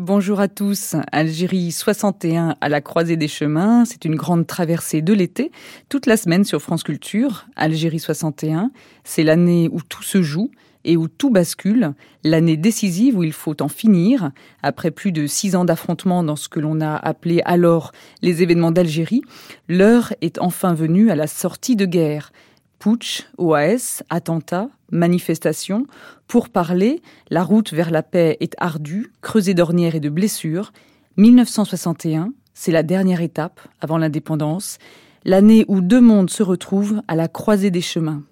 [0.00, 0.94] Bonjour à tous.
[1.10, 3.84] Algérie 61 à la croisée des chemins.
[3.84, 5.50] C'est une grande traversée de l'été,
[5.88, 7.48] toute la semaine sur France Culture.
[7.56, 8.70] Algérie 61,
[9.02, 10.52] c'est l'année où tout se joue
[10.84, 14.30] et où tout bascule, l'année décisive où il faut en finir,
[14.62, 17.90] après plus de six ans d'affrontements dans ce que l'on a appelé alors
[18.22, 19.22] les événements d'Algérie,
[19.68, 22.30] l'heure est enfin venue à la sortie de guerre.
[22.78, 25.86] Putsch, OAS, attentats, manifestations,
[26.28, 30.72] pour parler, la route vers la paix est ardue, creusée d'ornières et de blessures.
[31.16, 34.78] 1961, c'est la dernière étape avant l'indépendance,
[35.24, 38.22] l'année où deux mondes se retrouvent à la croisée des chemins.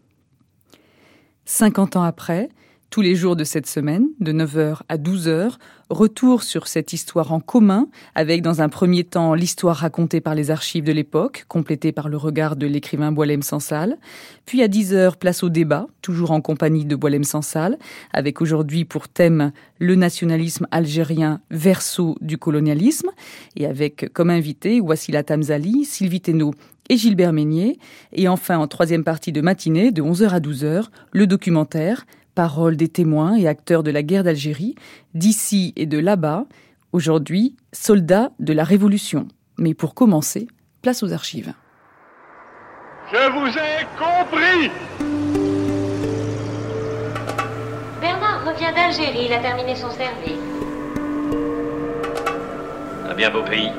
[1.45, 2.49] 50 ans après,
[2.91, 5.57] tous les jours de cette semaine, de 9h à 12h,
[5.91, 10.51] retour sur cette histoire en commun, avec dans un premier temps l'histoire racontée par les
[10.51, 13.99] archives de l'époque, complétée par le regard de l'écrivain Boilem Sansal.
[14.47, 17.79] Puis à 10h, place au débat, toujours en compagnie de Boilem Sansal,
[18.13, 23.11] avec aujourd'hui pour thème le nationalisme algérien verso du colonialisme,
[23.57, 26.55] et avec comme invité Wassila Tamzali, Sylvie Thénault
[26.89, 27.79] et Gilbert Meignier.
[28.13, 32.89] Et enfin, en troisième partie de matinée, de 11h à 12h, le documentaire Parole des
[32.89, 34.75] témoins et acteurs de la guerre d'Algérie,
[35.15, 36.45] d'ici et de là-bas,
[36.93, 39.27] aujourd'hui soldats de la Révolution.
[39.57, 40.47] Mais pour commencer,
[40.83, 41.55] place aux archives.
[43.11, 44.71] Je vous ai compris
[48.03, 50.37] Bernard revient d'Algérie, il a terminé son service.
[53.09, 53.73] Un bien beau pays.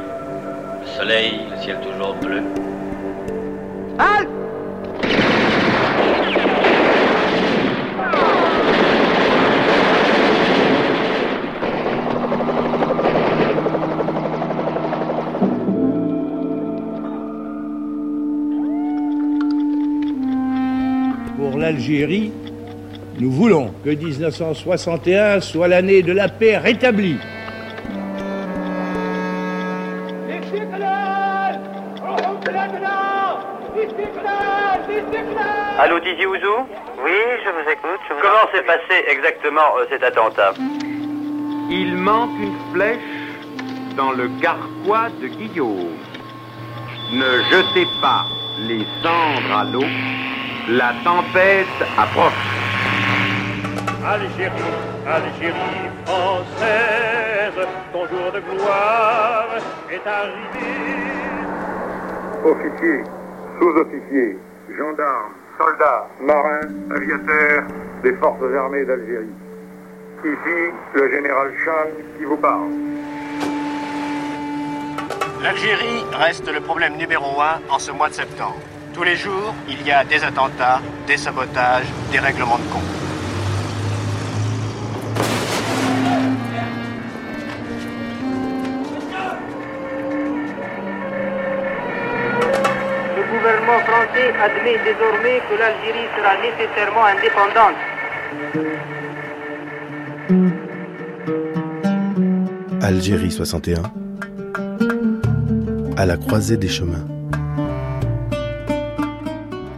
[0.81, 2.41] Le soleil, le ciel toujours bleu.
[4.00, 4.36] Halte
[21.88, 22.33] l'Algérie,
[23.17, 27.17] nous voulons que 1961 soit l'année de la paix rétablie.
[35.79, 36.67] Allô Didi Ouzou
[37.06, 37.12] Oui,
[37.45, 38.00] je vous écoute.
[38.09, 40.53] je vous Comment s'est passé exactement euh, cet attentat
[41.69, 42.97] Il manque une flèche
[43.95, 45.95] dans le carquois de Guillaume.
[47.13, 48.25] Ne jetez pas
[48.67, 49.85] les cendres à l'eau,
[50.69, 51.67] la tempête
[51.97, 52.33] approche.
[54.05, 54.51] Algérie,
[55.05, 59.47] Algérie française, ton jour de gloire
[59.89, 61.07] est arrivé.
[62.44, 63.03] officiers,
[63.59, 64.38] sous-officiers,
[64.77, 67.63] gendarmes, soldats, marins, aviateurs
[68.03, 69.33] des forces armées d'Algérie.
[70.23, 72.72] Ici, le général Chang qui vous parle.
[75.41, 78.59] L'Algérie reste le problème numéro un en ce mois de septembre.
[78.97, 82.81] Tous les jours, il y a des attentats, des sabotages, des règlements de compte.
[93.16, 97.78] Le gouvernement français admet désormais que l'Algérie sera nécessairement indépendante.
[102.81, 103.84] Algérie 61
[105.97, 107.06] À la croisée des chemins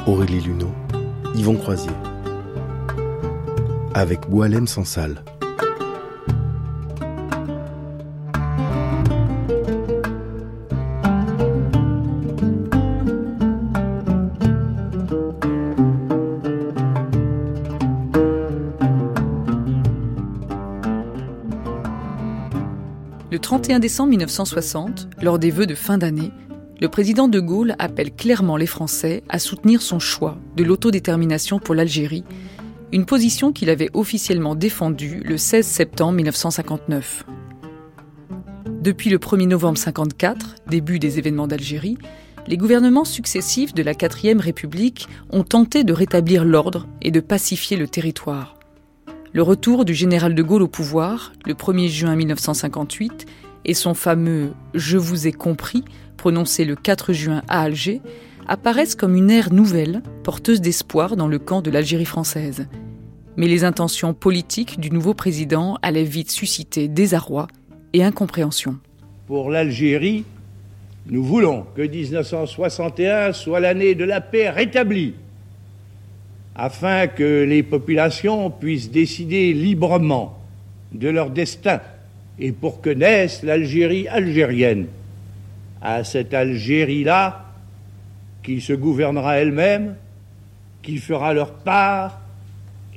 [0.10, 0.72] Aurélie Luneau,
[1.36, 1.92] Yvon Croisier.
[3.94, 5.24] Avec Boilem Sansal.
[23.30, 26.32] Le 31 décembre 1960, lors des vœux de fin d'année,
[26.82, 31.76] le président de Gaulle appelle clairement les Français à soutenir son choix de l'autodétermination pour
[31.76, 32.24] l'Algérie,
[32.94, 37.26] une position qu'il avait officiellement défendue le 16 septembre 1959.
[38.82, 41.98] Depuis le 1er novembre 54, début des événements d'Algérie,
[42.48, 47.76] les gouvernements successifs de la 4ème République ont tenté de rétablir l'ordre et de pacifier
[47.76, 48.56] le territoire.
[49.34, 53.28] Le retour du général de Gaulle au pouvoir, le 1er juin 1958,
[53.66, 55.84] et son fameux Je vous ai compris,
[56.20, 58.02] prononcé le 4 juin à Alger,
[58.46, 62.68] apparaissent comme une ère nouvelle, porteuse d'espoir dans le camp de l'Algérie française.
[63.38, 67.48] Mais les intentions politiques du nouveau président allaient vite susciter désarroi
[67.94, 68.76] et incompréhension.
[69.28, 70.26] Pour l'Algérie,
[71.08, 75.14] nous voulons que 1961 soit l'année de la paix rétablie,
[76.54, 80.38] afin que les populations puissent décider librement
[80.92, 81.80] de leur destin
[82.40, 84.88] et pour que naisse l'Algérie algérienne.
[85.82, 87.46] À cette Algérie-là,
[88.44, 89.96] qui se gouvernera elle-même,
[90.82, 92.20] qui fera leur part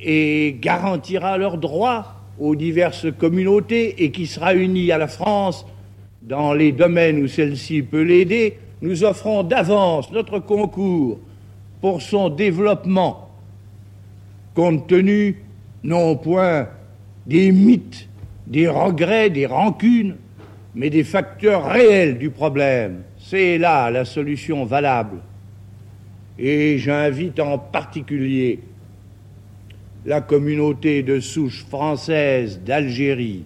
[0.03, 5.67] et garantira leurs droits aux diverses communautés et qui sera unie à la France
[6.23, 11.19] dans les domaines où celle-ci peut l'aider, nous offrons d'avance notre concours
[11.81, 13.31] pour son développement,
[14.55, 15.43] compte tenu
[15.85, 16.69] non point
[17.27, 18.09] des mythes,
[18.47, 20.17] des regrets, des rancunes,
[20.75, 23.03] mais des facteurs réels du problème.
[23.19, 25.19] C'est là la solution valable.
[26.39, 28.61] Et j'invite en particulier
[30.05, 33.45] la communauté de souche française d'Algérie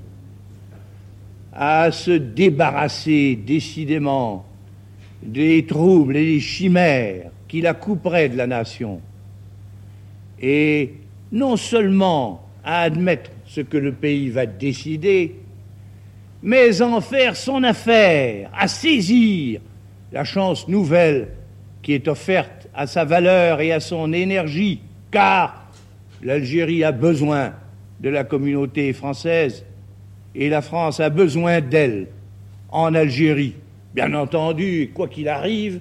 [1.52, 4.44] à se débarrasser décidément
[5.22, 9.00] des troubles et des chimères qui la couperaient de la nation,
[10.40, 10.94] et
[11.32, 15.36] non seulement à admettre ce que le pays va décider,
[16.42, 19.60] mais en faire son affaire, à saisir
[20.12, 21.28] la chance nouvelle
[21.82, 24.80] qui est offerte à sa valeur et à son énergie,
[25.10, 25.70] car
[26.22, 27.52] l'Algérie a besoin
[28.00, 29.64] de la communauté française
[30.34, 32.08] et la France a besoin d'elle
[32.70, 33.54] en Algérie.
[33.94, 35.80] Bien entendu, quoi qu'il arrive,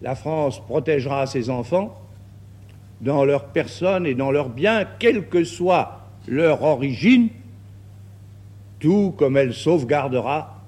[0.00, 2.00] la France protégera ses enfants
[3.00, 7.28] dans leur personne et dans leurs biens, quelle que soit leur origine,
[8.78, 10.62] tout comme elle sauvegardera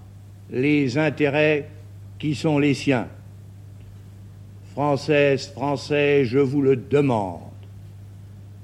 [0.50, 1.68] les intérêts
[2.18, 3.08] qui sont les siens.
[4.72, 7.40] Françaises, Français, je vous le demande,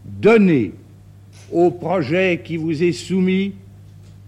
[0.04, 0.72] donnez
[1.52, 3.54] au projet qui vous est soumis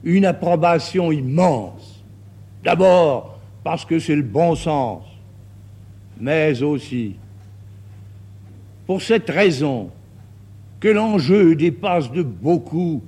[0.04, 2.02] une approbation immense.
[2.62, 5.02] D'abord parce que c'est le bon sens,
[6.20, 7.16] mais aussi
[8.86, 9.90] pour cette raison
[10.78, 13.02] que l'enjeu dépasse de beaucoup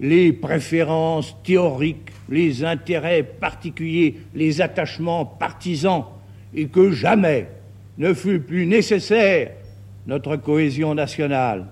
[0.00, 6.04] les préférences théoriques, les intérêts particuliers, les attachements partisans,
[6.54, 7.48] et que jamais
[7.98, 9.52] ne fut plus nécessaire
[10.06, 11.66] notre cohésion nationale.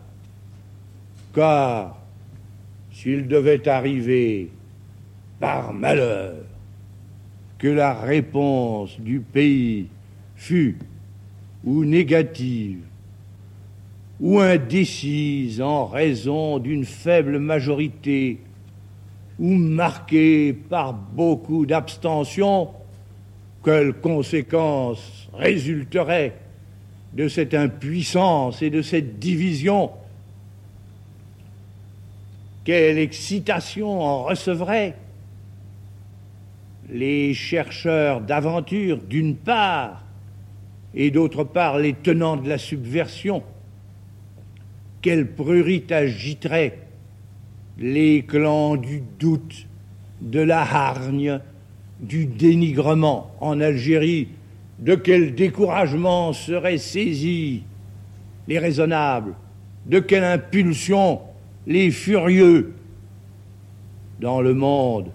[1.34, 1.98] Car
[2.92, 4.50] s'il devait arriver
[5.38, 6.34] par malheur
[7.58, 9.88] que la réponse du pays
[10.34, 10.78] fût
[11.64, 12.80] ou négative
[14.20, 18.40] ou indécise en raison d'une faible majorité
[19.38, 22.70] ou marquée par beaucoup d'abstention,
[23.62, 26.36] quelles conséquences résulteraient
[27.12, 29.90] de cette impuissance et de cette division?
[32.64, 34.96] Quelle excitation en recevraient
[36.88, 40.02] les chercheurs d'aventure d'une part
[40.94, 43.42] et d'autre part les tenants de la subversion?
[45.06, 46.80] Quelle prurite agiterait
[47.78, 49.68] les clans du doute,
[50.20, 51.38] de la hargne,
[52.00, 54.26] du dénigrement en Algérie?
[54.80, 57.62] De quel découragement seraient saisis
[58.48, 59.34] les raisonnables,
[59.86, 61.20] de quelle impulsion
[61.68, 62.74] les furieux?
[64.20, 65.12] Dans le monde,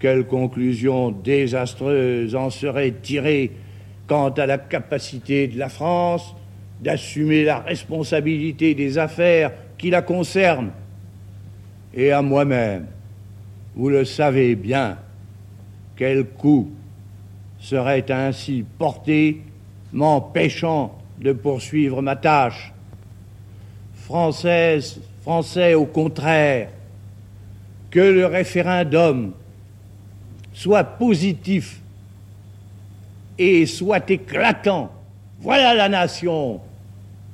[0.00, 3.52] quelle conclusion désastreuse en serait tirée
[4.08, 6.34] quant à la capacité de la France
[6.80, 10.70] d'assumer la responsabilité des affaires qui la concernent.
[11.94, 12.86] Et à moi-même,
[13.74, 14.98] vous le savez bien,
[15.96, 16.70] quel coup
[17.60, 19.42] serait ainsi porté,
[19.92, 22.72] m'empêchant de poursuivre ma tâche.
[23.94, 26.68] Française, Français, au contraire,
[27.90, 29.32] que le référendum
[30.52, 31.80] soit positif
[33.38, 34.92] et soit éclatant.
[35.40, 36.60] Voilà la nation,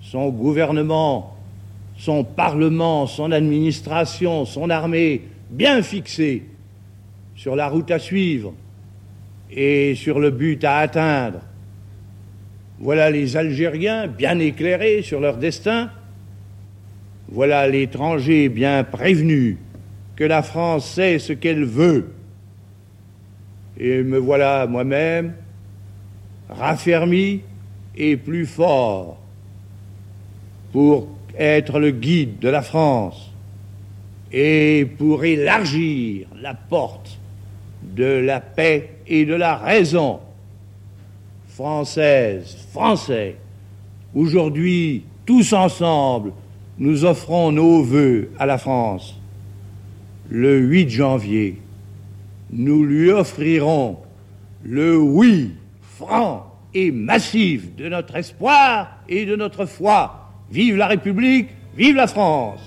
[0.04, 1.34] son gouvernement,
[1.96, 6.44] son parlement, son administration, son armée, bien fixés
[7.34, 8.52] sur la route à suivre
[9.50, 11.40] et sur le but à atteindre.
[12.78, 15.90] Voilà les Algériens bien éclairés sur leur destin.
[17.28, 19.58] Voilà l'étranger bien prévenu
[20.16, 22.12] que la France sait ce qu'elle veut.
[23.78, 25.34] Et me voilà moi-même
[26.48, 27.40] raffermi
[27.96, 29.23] et plus fort
[30.74, 31.06] pour
[31.38, 33.30] être le guide de la France
[34.32, 37.20] et pour élargir la porte
[37.80, 40.18] de la paix et de la raison.
[41.46, 43.36] Française, Français,
[44.16, 46.32] aujourd'hui, tous ensemble,
[46.76, 49.16] nous offrons nos voeux à la France.
[50.28, 51.62] Le 8 janvier,
[52.50, 53.98] nous lui offrirons
[54.64, 55.52] le oui
[55.82, 60.23] franc et massif de notre espoir et de notre foi.
[60.54, 62.60] Vive la République, vive la France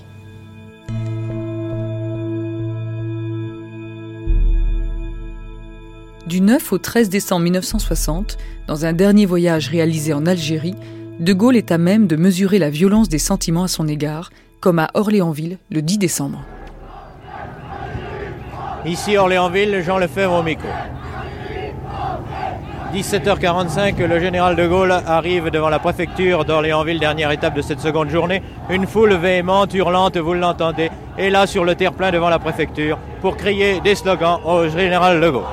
[6.25, 10.75] Du 9 au 13 décembre 1960, dans un dernier voyage réalisé en Algérie,
[11.21, 14.79] De Gaulle est à même de mesurer la violence des sentiments à son égard, comme
[14.79, 16.43] à Orléansville le 10 décembre.
[18.85, 20.67] Ici, Orléansville, Jean Lefebvre au micro.
[22.93, 28.09] 17h45, le général de Gaulle arrive devant la préfecture d'Orléansville, dernière étape de cette seconde
[28.09, 28.41] journée.
[28.69, 33.35] Une foule véhémente, hurlante, vous l'entendez, est là sur le terre-plein devant la préfecture pour
[33.35, 35.43] crier des slogans au général de Gaulle.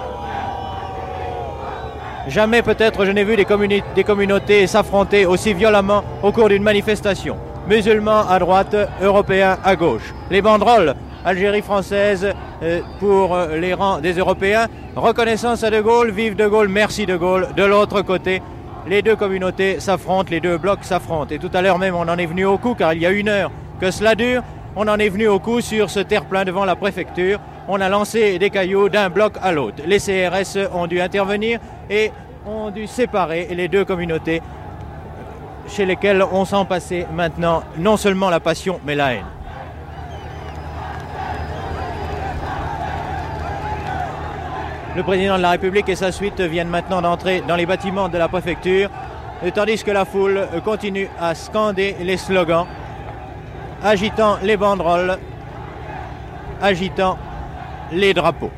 [2.29, 7.37] Jamais peut-être je n'ai vu des, des communautés s'affronter aussi violemment au cours d'une manifestation.
[7.67, 10.14] Musulmans à droite, européens à gauche.
[10.31, 14.66] Les banderoles Algérie française euh, pour euh, les rangs des Européens.
[14.95, 17.49] Reconnaissance à De Gaulle, vive De Gaulle, merci De Gaulle.
[17.57, 18.43] De l'autre côté,
[18.87, 21.35] les deux communautés s'affrontent, les deux blocs s'affrontent.
[21.35, 23.11] Et tout à l'heure même, on en est venu au coup, car il y a
[23.11, 23.50] une heure
[23.81, 24.43] que cela dure,
[24.76, 27.40] on en est venu au coup sur ce terre-plein devant la préfecture.
[27.69, 29.83] On a lancé des cailloux d'un bloc à l'autre.
[29.87, 32.12] Les CRS ont dû intervenir et
[32.47, 34.43] ont dû séparer les deux communautés
[35.69, 39.25] chez lesquelles on sent passer maintenant non seulement la passion, mais la haine.
[44.96, 48.16] Le président de la République et sa suite viennent maintenant d'entrer dans les bâtiments de
[48.16, 48.90] la préfecture,
[49.54, 52.66] tandis que la foule continue à scander les slogans,
[53.82, 55.18] agitant les banderoles,
[56.62, 57.18] agitant
[57.92, 58.52] les drapeaux.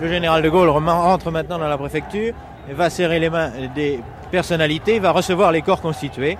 [0.00, 2.34] Le général de Gaulle rentre maintenant dans la préfecture
[2.72, 4.00] va serrer les mains des
[4.30, 6.38] personnalités, va recevoir les corps constitués.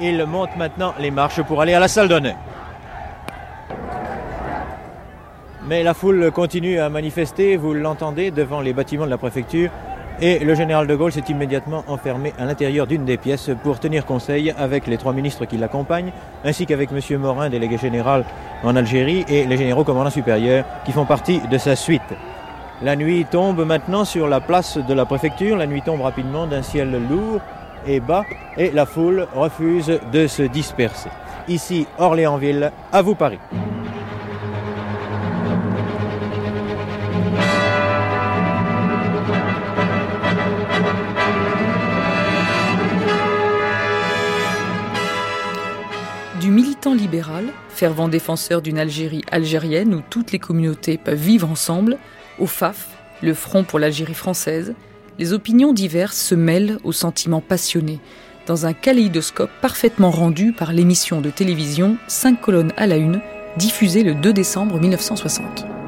[0.00, 2.36] Il monte maintenant les marches pour aller à la salle d'honneur.
[5.70, 9.70] Mais la foule continue à manifester, vous l'entendez, devant les bâtiments de la préfecture.
[10.20, 14.04] Et le général de Gaulle s'est immédiatement enfermé à l'intérieur d'une des pièces pour tenir
[14.04, 16.10] conseil avec les trois ministres qui l'accompagnent,
[16.44, 17.20] ainsi qu'avec M.
[17.20, 18.24] Morin, délégué général
[18.64, 22.02] en Algérie, et les généraux commandants supérieurs qui font partie de sa suite.
[22.82, 26.62] La nuit tombe maintenant sur la place de la préfecture, la nuit tombe rapidement d'un
[26.62, 27.40] ciel lourd
[27.86, 28.24] et bas,
[28.56, 31.10] et la foule refuse de se disperser.
[31.46, 33.38] Ici, Orléansville, à vous Paris.
[46.88, 51.98] Libéral, fervent défenseur d'une Algérie algérienne où toutes les communautés peuvent vivre ensemble,
[52.38, 52.88] au FAF,
[53.22, 54.74] le Front pour l'Algérie française,
[55.18, 58.00] les opinions diverses se mêlent aux sentiments passionnés,
[58.46, 63.20] dans un kaléidoscope parfaitement rendu par l'émission de télévision 5 colonnes à la une,
[63.56, 65.79] diffusée le 2 décembre 1960.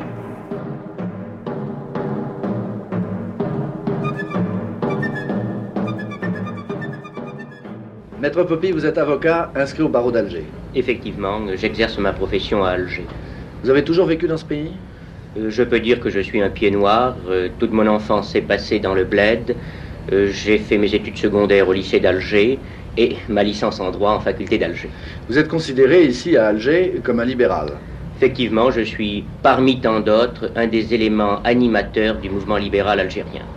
[8.23, 10.45] Maître Poppy, vous êtes avocat inscrit au barreau d'Alger.
[10.76, 13.09] Effectivement, j'exerce ma profession à Alger.
[13.64, 14.71] Vous avez toujours vécu dans ce pays?
[15.37, 17.17] Euh, Je peux dire que je suis un pied noir.
[17.26, 19.57] Euh, toute mon enfance s'est passée dans le bled.
[20.12, 22.61] Euh, j'ai fait mes études secondaires au lycée d'Alger
[22.97, 24.93] et ma licence en droit en faculté d'Alger.
[25.29, 27.81] Vous êtes considéré ici à Alger comme un libéral
[28.14, 33.49] Effectivement, je suis parmi tant d'autres un des éléments animateurs du mouvement libéral algérien.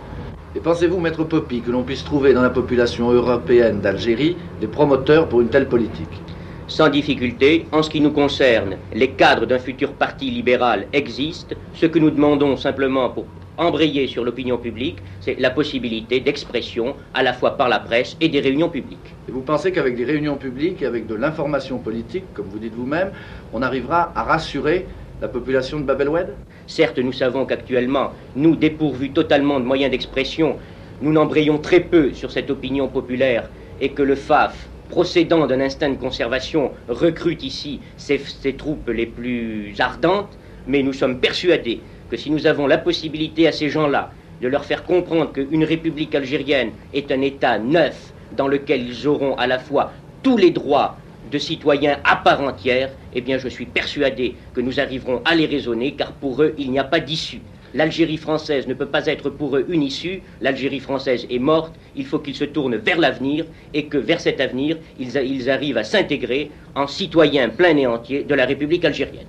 [0.56, 5.28] Et pensez-vous, Maître Poppy, que l'on puisse trouver dans la population européenne d'Algérie des promoteurs
[5.28, 6.24] pour une telle politique?
[6.66, 11.54] Sans difficulté, en ce qui nous concerne, les cadres d'un futur parti libéral existent.
[11.74, 17.22] Ce que nous demandons simplement pour embrayer sur l'opinion publique, c'est la possibilité d'expression à
[17.22, 19.14] la fois par la presse et des réunions publiques.
[19.28, 22.74] Et vous pensez qu'avec des réunions publiques et avec de l'information politique, comme vous dites
[22.74, 23.12] vous-même,
[23.52, 24.88] on arrivera à rassurer
[25.20, 26.34] la population de Bab el-Oued
[26.66, 30.58] Certes, nous savons qu'actuellement, nous, dépourvus totalement de moyens d'expression,
[31.00, 35.90] nous n'embrayons très peu sur cette opinion populaire et que le FAF, procédant d'un instinct
[35.90, 38.18] de conservation, recrute ici ses,
[38.56, 43.52] troupes les plus ardentes, mais nous sommes persuadés que si nous avons la possibilité à
[43.52, 48.82] ces gens-là de leur faire comprendre qu'une république algérienne est un État neuf dans lequel
[48.88, 49.92] ils auront à la fois
[50.22, 50.98] tous les droits
[51.30, 55.46] de citoyens à part entière, eh bien je suis persuadé que nous arriverons à les
[55.46, 57.40] raisonner, car pour eux, il n'y a pas d'issue.
[57.74, 62.06] L'Algérie française ne peut pas être pour eux une issue, l'Algérie française est morte, il
[62.06, 66.50] faut qu'ils se tournent vers l'avenir et que vers cet avenir, ils, arrivent à s'intégrer
[66.74, 69.26] en citoyens pleins et entiers de la République algérienne.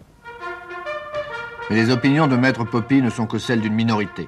[1.69, 4.27] Mais les opinions de Maître Poppy ne sont que celles d'une minorité.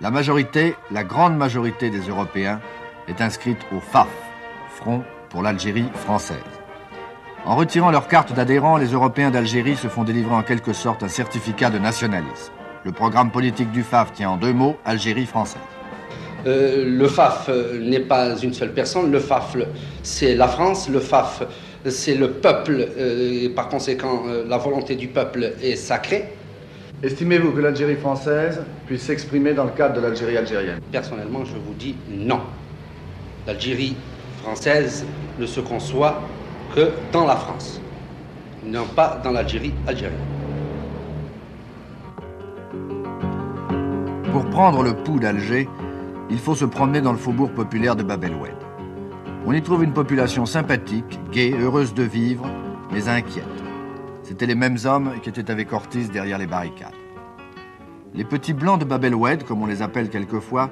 [0.00, 2.60] La majorité, la grande majorité des Européens,
[3.08, 4.08] est inscrite au FAF,
[4.70, 6.55] Front pour l'Algérie française.
[7.46, 11.08] En retirant leur carte d'adhérent, les Européens d'Algérie se font délivrer en quelque sorte un
[11.08, 12.52] certificat de nationalisme.
[12.84, 15.62] Le programme politique du FAF tient en deux mots Algérie française.
[16.44, 19.56] Euh, le FAF euh, n'est pas une seule personne, le FAF
[20.02, 21.44] c'est la France, le FAF
[21.88, 26.24] c'est le peuple, euh, et par conséquent la volonté du peuple est sacrée.
[27.00, 30.80] Estimez-vous que l'Algérie française puisse s'exprimer dans le cadre de l'Algérie algérienne?
[30.90, 32.40] Personnellement, je vous dis non.
[33.46, 33.94] L'Algérie
[34.42, 35.06] française
[35.38, 36.22] ne se conçoit
[37.12, 37.80] dans la France.
[38.64, 40.18] non pas dans l'Algérie algérienne.
[44.32, 45.68] Pour prendre le pouls d'Alger,
[46.28, 48.56] il faut se promener dans le faubourg populaire de Bab el-Oued.
[49.46, 52.44] On y trouve une population sympathique, gaie, heureuse de vivre,
[52.92, 53.44] mais inquiète.
[54.24, 56.92] C'étaient les mêmes hommes qui étaient avec Ortiz derrière les barricades.
[58.12, 60.70] Les petits blancs de Bab el-Oued, comme on les appelle quelquefois,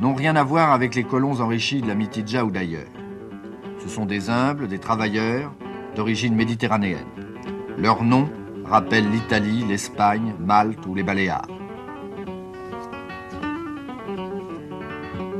[0.00, 2.95] n'ont rien à voir avec les colons enrichis de la Mitidja ou d'ailleurs.
[3.86, 5.52] Ce sont des humbles, des travailleurs,
[5.94, 7.06] d'origine méditerranéenne.
[7.78, 8.28] Leurs noms
[8.64, 11.46] rappellent l'Italie, l'Espagne, Malte ou les Baléares.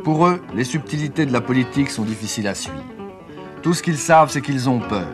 [0.04, 2.84] Pour eux, les subtilités de la politique sont difficiles à suivre.
[3.62, 5.10] Tout ce qu'ils savent, c'est qu'ils ont peur.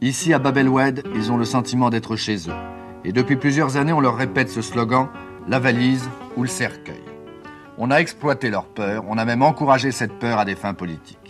[0.00, 3.04] Ici, à Bab el-Oued, ils ont le sentiment d'être chez eux.
[3.04, 5.08] Et depuis plusieurs années, on leur répète ce slogan,
[5.48, 6.08] la valise
[6.38, 7.02] ou le cercueil.
[7.76, 11.21] On a exploité leur peur, on a même encouragé cette peur à des fins politiques.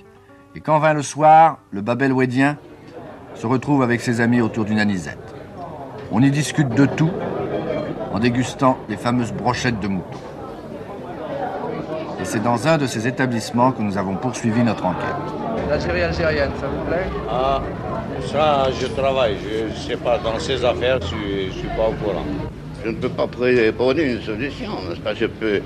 [0.54, 2.58] Et quand vint le soir, le Bab el-Ouedien
[3.34, 5.18] se retrouve avec ses amis autour d'une anisette.
[6.10, 7.10] On y discute de tout
[8.12, 10.18] en dégustant les fameuses brochettes de mouton.
[12.20, 15.16] Et c'est dans un de ces établissements que nous avons poursuivi notre enquête.
[15.70, 17.06] L'Algérie algérienne, ça vous plaît?
[17.30, 17.62] Ah,
[18.30, 19.36] ça, je travaille.
[19.42, 22.26] Je ne sais pas, dans ces affaires, je ne suis pas au courant.
[22.84, 25.14] Je ne peux pas prôner une solution, n'est-ce pas?
[25.14, 25.62] Je peux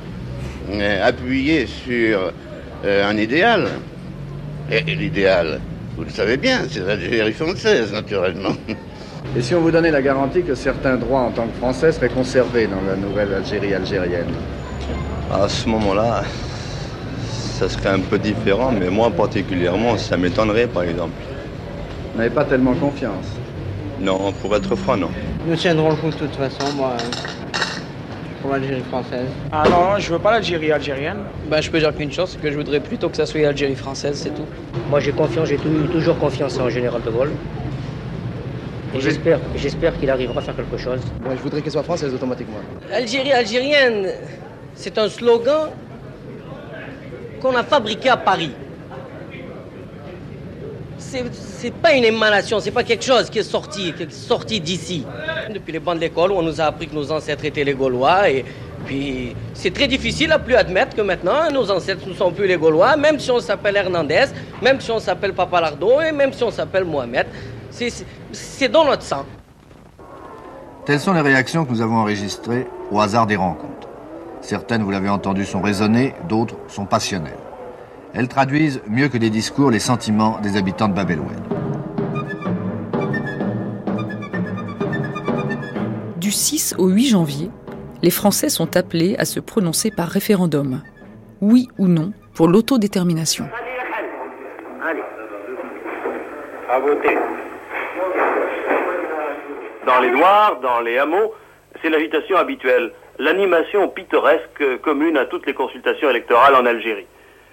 [0.71, 2.33] euh, appuyer sur
[2.85, 3.69] euh, un idéal.
[4.71, 5.61] Et, et l'idéal,
[5.97, 8.55] vous le savez bien, c'est l'Algérie française, naturellement.
[9.37, 12.09] Et si on vous donnait la garantie que certains droits en tant que Français seraient
[12.09, 14.29] conservés dans la nouvelle Algérie algérienne
[15.33, 16.23] À ce moment-là,
[17.59, 21.15] ça serait un peu différent, mais moi particulièrement, ça m'étonnerait par exemple.
[22.13, 23.27] Vous n'avez pas tellement confiance
[24.01, 25.11] Non, pour être franc, non.
[25.47, 26.97] Nous tiendrons le coup de toute façon, moi,
[28.41, 29.27] pour l'Algérie française.
[29.53, 31.19] Ah non, je veux pas l'Algérie algérienne.
[31.49, 33.75] Ben, je peux dire qu'une chose, c'est que je voudrais plutôt que ça soit l'Algérie
[33.75, 34.47] française, c'est tout.
[34.91, 35.59] Moi j'ai confiance, j'ai
[35.93, 37.33] toujours confiance en général de Gaulle.
[38.95, 41.01] Et j'espère, j'espère qu'il arrivera à faire quelque chose.
[41.23, 42.59] Moi, je voudrais qu'elle soit française automatiquement.
[42.91, 44.11] Algérie algérienne,
[44.75, 45.71] c'est un slogan
[47.43, 48.53] qu'on a fabriqué à Paris.
[50.99, 55.05] C'est pas une émanation, c'est pas quelque chose qui est sorti, qui est sorti d'ici.
[55.53, 58.29] Depuis les bancs de l'école, on nous a appris que nos ancêtres étaient les Gaulois
[58.29, 58.45] et
[58.85, 62.57] puis c'est très difficile à plus admettre que maintenant nos ancêtres ne sont plus les
[62.57, 64.27] Gaulois, même si on s'appelle Hernandez,
[64.61, 67.27] même si on s'appelle Papalardo et même si on s'appelle Mohamed.
[67.71, 69.25] C'est dans notre sang.
[70.85, 73.89] Telles sont les réactions que nous avons enregistrées au hasard des rencontres.
[74.41, 77.39] Certaines, vous l'avez entendu, sont raisonnées, d'autres sont passionnelles.
[78.15, 81.11] Elles traduisent mieux que des discours les sentiments des habitants de Bab
[86.37, 87.51] 6 au 8 janvier,
[88.03, 90.83] les Français sont appelés à se prononcer par référendum,
[91.41, 93.49] oui ou non, pour l'autodétermination.
[99.87, 101.33] Dans les noirs, dans les hameaux,
[101.81, 107.07] c'est l'agitation habituelle, l'animation pittoresque commune à toutes les consultations électorales en Algérie.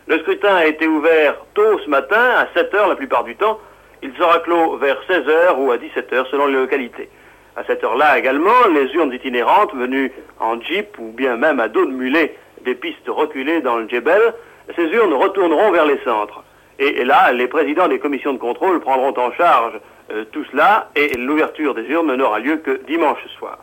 [0.08, 3.60] Le scrutin a été ouvert tôt ce matin, à 7 heures la plupart du temps.
[4.02, 7.10] Il sera clos vers 16 heures ou à 17 heures selon les localités.
[7.56, 11.86] À cette heure-là également, les urnes itinérantes venues en jeep ou bien même à dos
[11.86, 12.36] de mulet
[12.66, 14.34] des pistes reculées dans le Djebel,
[14.76, 16.44] ces urnes retourneront vers les centres.
[16.80, 19.74] Et, là, les présidents des commissions de contrôle prendront en charge
[20.12, 23.60] euh, tout cela et l'ouverture des urnes n'aura lieu que dimanche soir.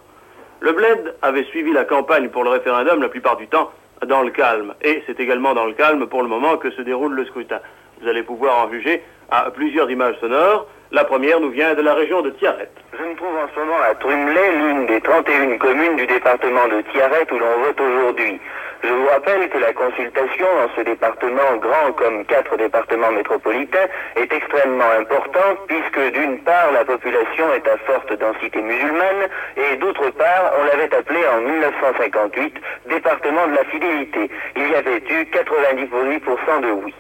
[0.61, 3.71] Le Bled avait suivi la campagne pour le référendum la plupart du temps
[4.07, 4.75] dans le calme.
[4.83, 7.59] Et c'est également dans le calme pour le moment que se déroule le scrutin.
[8.01, 10.67] Vous allez pouvoir en juger à plusieurs images sonores.
[10.93, 12.69] La première nous vient de la région de Tiaret.
[12.99, 16.81] Je me trouve en ce moment à Trumelay, l'une des 31 communes du département de
[16.91, 18.41] Tiaret où l'on vote aujourd'hui.
[18.83, 24.33] Je vous rappelle que la consultation dans ce département grand comme quatre départements métropolitains est
[24.33, 30.53] extrêmement importante puisque d'une part la population est à forte densité musulmane et d'autre part
[30.59, 32.55] on l'avait appelé en 1958
[32.89, 34.29] département de la fidélité.
[34.57, 36.95] Il y avait eu 98% de oui.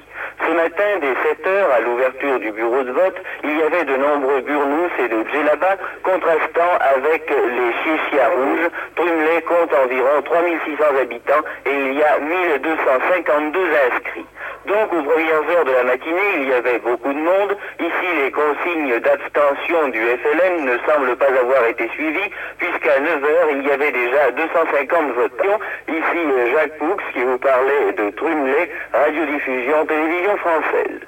[0.46, 3.96] Ce matin, dès 7 heures, à l'ouverture du bureau de vote, il y avait de
[3.96, 8.70] nombreux burnous et de djellabas contrastant avec les chichia rouges.
[8.96, 13.60] Trumelay compte environ 3600 habitants et il y a 1252
[13.92, 14.26] inscrits.
[14.66, 17.56] Donc, aux premières heures de la matinée, il y avait beaucoup de monde.
[17.80, 23.48] Ici, les consignes d'abstention du FLN ne semblent pas avoir été suivies, puisqu'à 9 heures,
[23.52, 25.58] il y avait déjà 250 votants.
[25.88, 31.00] Ici, Jacques Poux, qui vous parlait de Trumelay, radiodiffusion télévision française.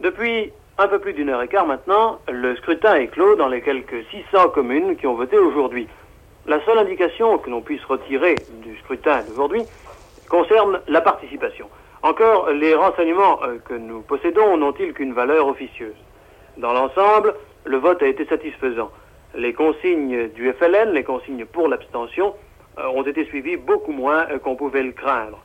[0.00, 3.62] Depuis un peu plus d'une heure et quart maintenant, le scrutin est clos dans les
[3.62, 5.88] quelques 600 communes qui ont voté aujourd'hui.
[6.46, 9.62] La seule indication que l'on puisse retirer du scrutin d'aujourd'hui
[10.28, 11.68] concerne la participation.
[12.02, 15.94] Encore, les renseignements euh, que nous possédons n'ont-ils qu'une valeur officieuse?
[16.56, 18.90] Dans l'ensemble, le vote a été satisfaisant.
[19.34, 22.34] Les consignes du FLN, les consignes pour l'abstention,
[22.78, 25.38] euh, ont été suivies beaucoup moins euh, qu'on pouvait le craindre.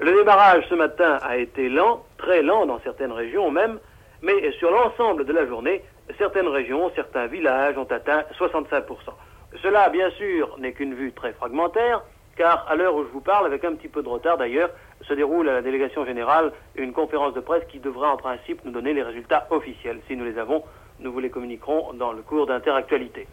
[0.00, 3.78] Le démarrage ce matin a été lent, très lent dans certaines régions même,
[4.22, 5.84] mais sur l'ensemble de la journée,
[6.18, 8.82] certaines régions, certains villages ont atteint 65%.
[9.62, 12.02] Cela, bien sûr, n'est qu'une vue très fragmentaire,
[12.36, 14.70] car à l'heure où je vous parle, avec un petit peu de retard d'ailleurs,
[15.02, 18.72] se déroule à la délégation générale une conférence de presse qui devra en principe nous
[18.72, 20.00] donner les résultats officiels.
[20.08, 20.64] Si nous les avons,
[20.98, 23.28] nous vous les communiquerons dans le cours d'interactualité.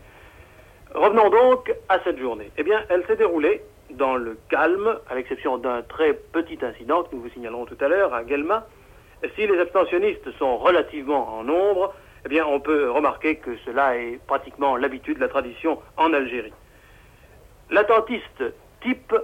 [0.93, 2.52] Revenons donc à cette journée.
[2.58, 3.63] Eh bien, elle s'est déroulée
[3.97, 7.88] dans le calme, à l'exception d'un très petit incident que nous vous signalerons tout à
[7.88, 8.67] l'heure à Guelma.
[9.36, 11.93] Si les abstentionnistes sont relativement en nombre,
[12.25, 16.54] eh bien, on peut remarquer que cela est pratiquement l'habitude, la tradition en Algérie.
[17.69, 18.43] L'attentiste
[18.82, 19.15] type,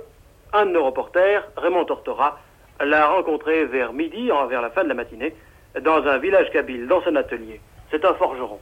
[0.54, 2.40] un de nos reporters, Raymond Tortora,
[2.80, 5.34] l'a rencontré vers midi, vers la fin de la matinée,
[5.82, 7.60] dans un village kabyle, dans son atelier.
[7.92, 8.60] C'est un forgeron.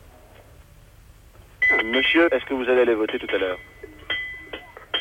[1.85, 3.57] Monsieur, est-ce que vous allez aller voter tout à l'heure?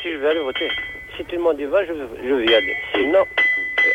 [0.05, 0.69] Si je vais aller voter.
[1.17, 2.75] Si tout le monde y va, je, je vais y aller.
[2.93, 3.25] Sinon.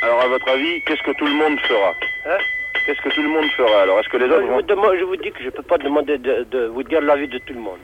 [0.03, 1.93] Alors, à votre avis, qu'est-ce que tout le monde fera
[2.27, 2.39] Hein
[2.85, 4.57] Qu'est-ce que tout le monde fera Alors, est-ce que les autres je, vont...
[4.57, 7.01] vous demande- je vous dis que je ne peux pas demander de, de vous dire
[7.01, 7.79] l'avis de tout le monde.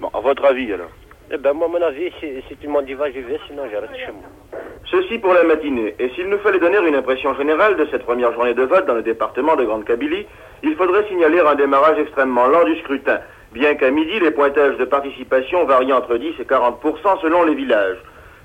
[0.00, 0.90] Bon, à votre avis, alors
[1.30, 3.62] Eh ben, moi, mon avis, si, si tout le monde y va, j'y vais, sinon
[3.70, 4.60] je reste chez moi.
[4.90, 5.94] Ceci pour la matinée.
[6.00, 8.94] Et s'il nous fallait donner une impression générale de cette première journée de vote dans
[8.94, 10.26] le département de Grande Kabylie,
[10.64, 13.20] il faudrait signaler un démarrage extrêmement lent du scrutin,
[13.52, 17.98] bien qu'à midi, les pointages de participation varient entre 10 et 40% selon les villages.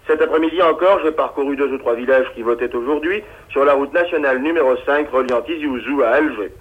[0.07, 3.93] Cet après-midi encore, j'ai parcouru deux ou trois villages qui votaient aujourd'hui sur la route
[3.93, 6.51] nationale numéro 5 reliant Tizi Ouzou à Alger.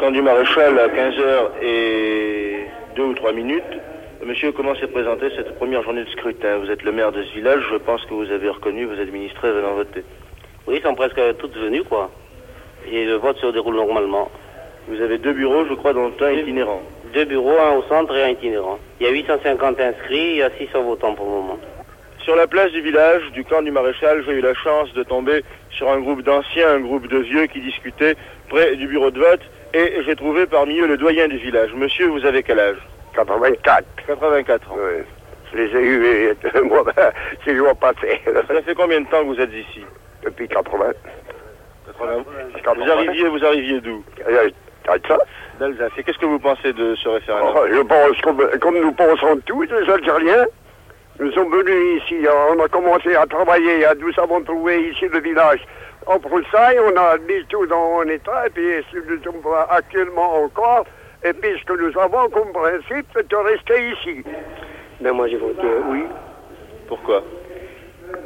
[0.00, 2.66] Camp du Maréchal à 15h et
[2.96, 3.62] 2 ou 3 minutes.
[4.24, 6.58] Monsieur, comment s'est présentée cette première journée de scrutin?
[6.58, 9.50] Vous êtes le maire de ce village, je pense que vous avez reconnu vos administrés
[9.52, 10.04] venant voter.
[10.66, 12.10] Oui, ils sont presque toutes venues, quoi.
[12.90, 14.30] Et le vote se déroule normalement.
[14.88, 16.82] Vous avez deux bureaux, je crois, dont un itinérant.
[17.12, 18.78] Deux bureaux, un au centre et un itinérant.
[18.98, 21.58] Il y a 850 inscrits, il y a 600 votants pour le moment.
[22.20, 25.44] Sur la place du village, du camp du maréchal, j'ai eu la chance de tomber
[25.70, 28.16] sur un groupe d'anciens, un groupe de vieux qui discutaient
[28.48, 29.40] près du bureau de vote,
[29.74, 31.74] et j'ai trouvé parmi eux le doyen du village.
[31.74, 32.78] Monsieur, vous avez quel âge?
[33.14, 33.84] 84.
[34.06, 34.76] 84 ans.
[34.78, 35.02] Oui.
[35.52, 36.84] Je les ai eus moi,
[37.44, 38.20] ces jours passés.
[38.24, 39.84] Ça fait combien de temps que vous êtes ici?
[40.24, 40.92] Depuis 80.
[41.98, 42.24] 80.
[42.76, 44.02] Vous arriviez, vous arriviez d'où?
[44.26, 44.48] Euh,
[44.88, 45.20] Alsace.
[45.58, 45.92] D'Alsace.
[45.98, 49.38] Et qu'est-ce que vous pensez de ce référendum Oh, je pense comme, comme nous pensons
[49.46, 50.46] tous, les Algériens.
[51.20, 52.16] Nous sommes venus ici,
[52.54, 55.60] on a commencé à travailler, à nous avons trouvé ici le village
[56.06, 60.84] en broussailles, on a mis tout dans un état, et puis nous sommes actuellement encore,
[61.22, 64.24] et puis ce que nous avons comme principe, c'est de rester ici.
[65.00, 66.04] Ben moi j'ai voté oui.
[66.88, 67.22] Pourquoi?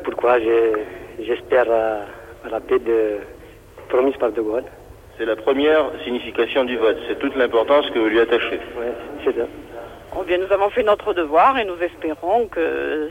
[0.04, 0.38] Pourquoi?
[0.38, 0.78] Je-
[1.24, 3.16] J'espère à, à la paix de,
[3.88, 4.64] promise par De Gaulle.
[5.18, 6.98] C'est la première signification du vote.
[7.08, 8.60] C'est toute l'importance que vous lui attachez.
[8.78, 8.92] Ouais,
[9.24, 9.46] c'est ça.
[10.14, 13.08] Oh bien, nous avons fait notre devoir et nous espérons que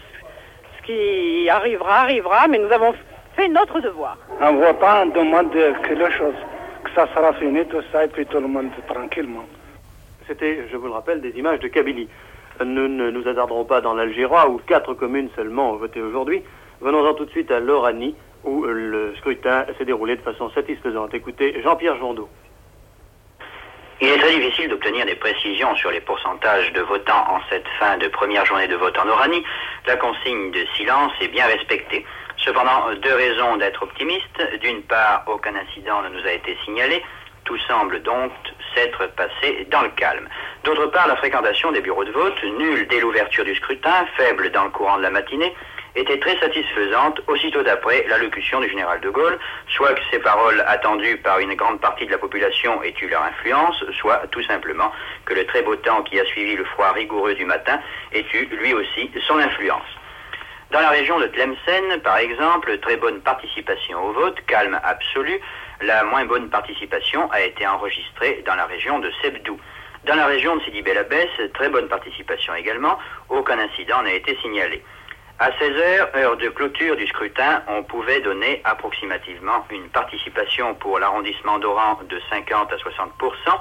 [0.78, 2.94] ce qui arrivera, arrivera, mais nous avons
[3.36, 4.18] fait notre devoir.
[4.40, 6.36] En votant, on demande quelque chose,
[6.84, 9.46] que ça sera fini, tout ça, et puis tout le monde tranquillement.
[10.28, 12.08] C'était, je vous le rappelle, des images de Kabylie.
[12.64, 16.44] Nous ne nous hasarderons pas dans l'Algérois, où quatre communes seulement ont voté aujourd'hui.
[16.82, 18.16] Venons-en tout de suite à l'Oranie,
[18.46, 21.14] où euh, le scrutin s'est déroulé de façon satisfaisante.
[21.14, 22.30] Écoutez, Jean-Pierre Jondot.
[24.02, 27.98] Il est très difficile d'obtenir des précisions sur les pourcentages de votants en cette fin
[27.98, 29.44] de première journée de vote en Oranie.
[29.88, 32.06] La consigne de silence est bien respectée.
[32.38, 34.60] Cependant, deux raisons d'être optimiste.
[34.62, 37.02] D'une part, aucun incident ne nous a été signalé.
[37.46, 38.32] Tout semble donc
[38.76, 40.28] s'être passé dans le calme.
[40.66, 44.66] D'autre part, la fréquentation des bureaux de vote, nulle dès l'ouverture du scrutin, faible dans
[44.66, 45.54] le courant de la matinée,
[45.96, 51.18] était très satisfaisante aussitôt après l'allocution du général de Gaulle, soit que ces paroles attendues
[51.18, 54.92] par une grande partie de la population aient eu leur influence, soit tout simplement
[55.26, 57.80] que le très beau temps qui a suivi le froid rigoureux du matin
[58.12, 59.88] ait eu lui aussi son influence.
[60.72, 65.40] Dans la région de Tlemcen, par exemple, très bonne participation au vote, calme absolu.
[65.82, 69.60] La moins bonne participation a été enregistrée dans la région de Sebdou.
[70.06, 72.98] Dans la région de Sidi Bel Abbès, très bonne participation également.
[73.30, 74.84] Aucun incident n'a été signalé.
[75.38, 80.98] À 16 heures, heure de clôture du scrutin, on pouvait donner approximativement une participation pour
[80.98, 83.60] l'arrondissement d'Oran de 50 à 60%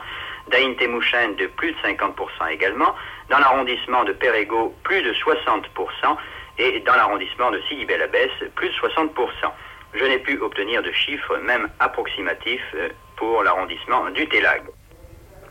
[0.52, 2.94] d'Aïn Temouchen de plus de 50% également,
[3.28, 5.64] dans l'arrondissement de Pérego plus de 60%
[6.58, 9.10] et dans l'arrondissement de Sidi Bel Abbès plus de 60%
[9.94, 14.62] Je n'ai pu obtenir de chiffres même approximatifs euh, pour l'arrondissement du Télag.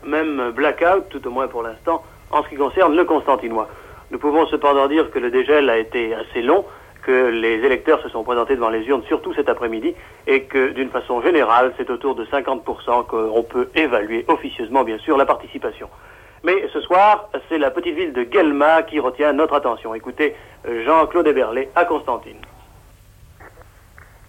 [0.02, 3.68] Même blackout, tout au moins pour l'instant, en ce qui concerne le Constantinois.
[4.14, 6.64] Nous pouvons cependant dire que le dégel a été assez long,
[7.02, 9.92] que les électeurs se sont présentés devant les urnes, surtout cet après-midi,
[10.28, 15.16] et que d'une façon générale, c'est autour de 50% qu'on peut évaluer officieusement, bien sûr,
[15.16, 15.90] la participation.
[16.44, 19.96] Mais ce soir, c'est la petite ville de Guelma qui retient notre attention.
[19.96, 22.38] Écoutez Jean-Claude Eberlé à Constantine.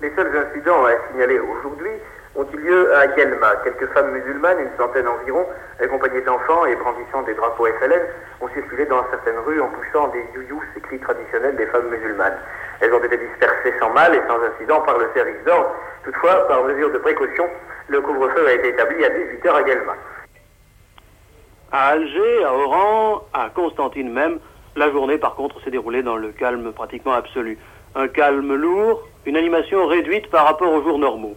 [0.02, 1.92] Les seuls incidents à signaler aujourd'hui
[2.36, 3.56] ont eu lieu à Guelma.
[3.64, 5.46] Quelques femmes musulmanes, une centaine environ,
[5.80, 8.02] accompagnées d'enfants et brandissant des drapeaux FLN,
[8.42, 12.38] ont circulé dans certaines rues en poussant des youyous, ces cris traditionnels des femmes musulmanes.
[12.82, 15.72] Elles ont été dispersées sans mal et sans incident par le service d'ordre.
[16.04, 17.46] Toutefois, par mesure de précaution,
[17.88, 19.96] le couvre-feu a été établi à 18h à Guelma.
[21.72, 24.40] À Alger, à Oran, à Constantine même,
[24.76, 27.58] la journée par contre s'est déroulée dans le calme pratiquement absolu.
[27.96, 31.36] Un calme lourd, une animation réduite par rapport aux jours normaux.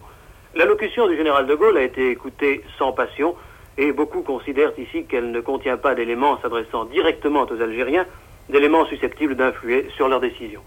[0.55, 3.35] L'allocution du général de Gaulle a été écoutée sans passion
[3.77, 8.07] et beaucoup considèrent ici qu'elle ne contient pas d'éléments s'adressant directement aux Algériens,
[8.49, 10.63] d'éléments susceptibles d'influer sur leurs décisions.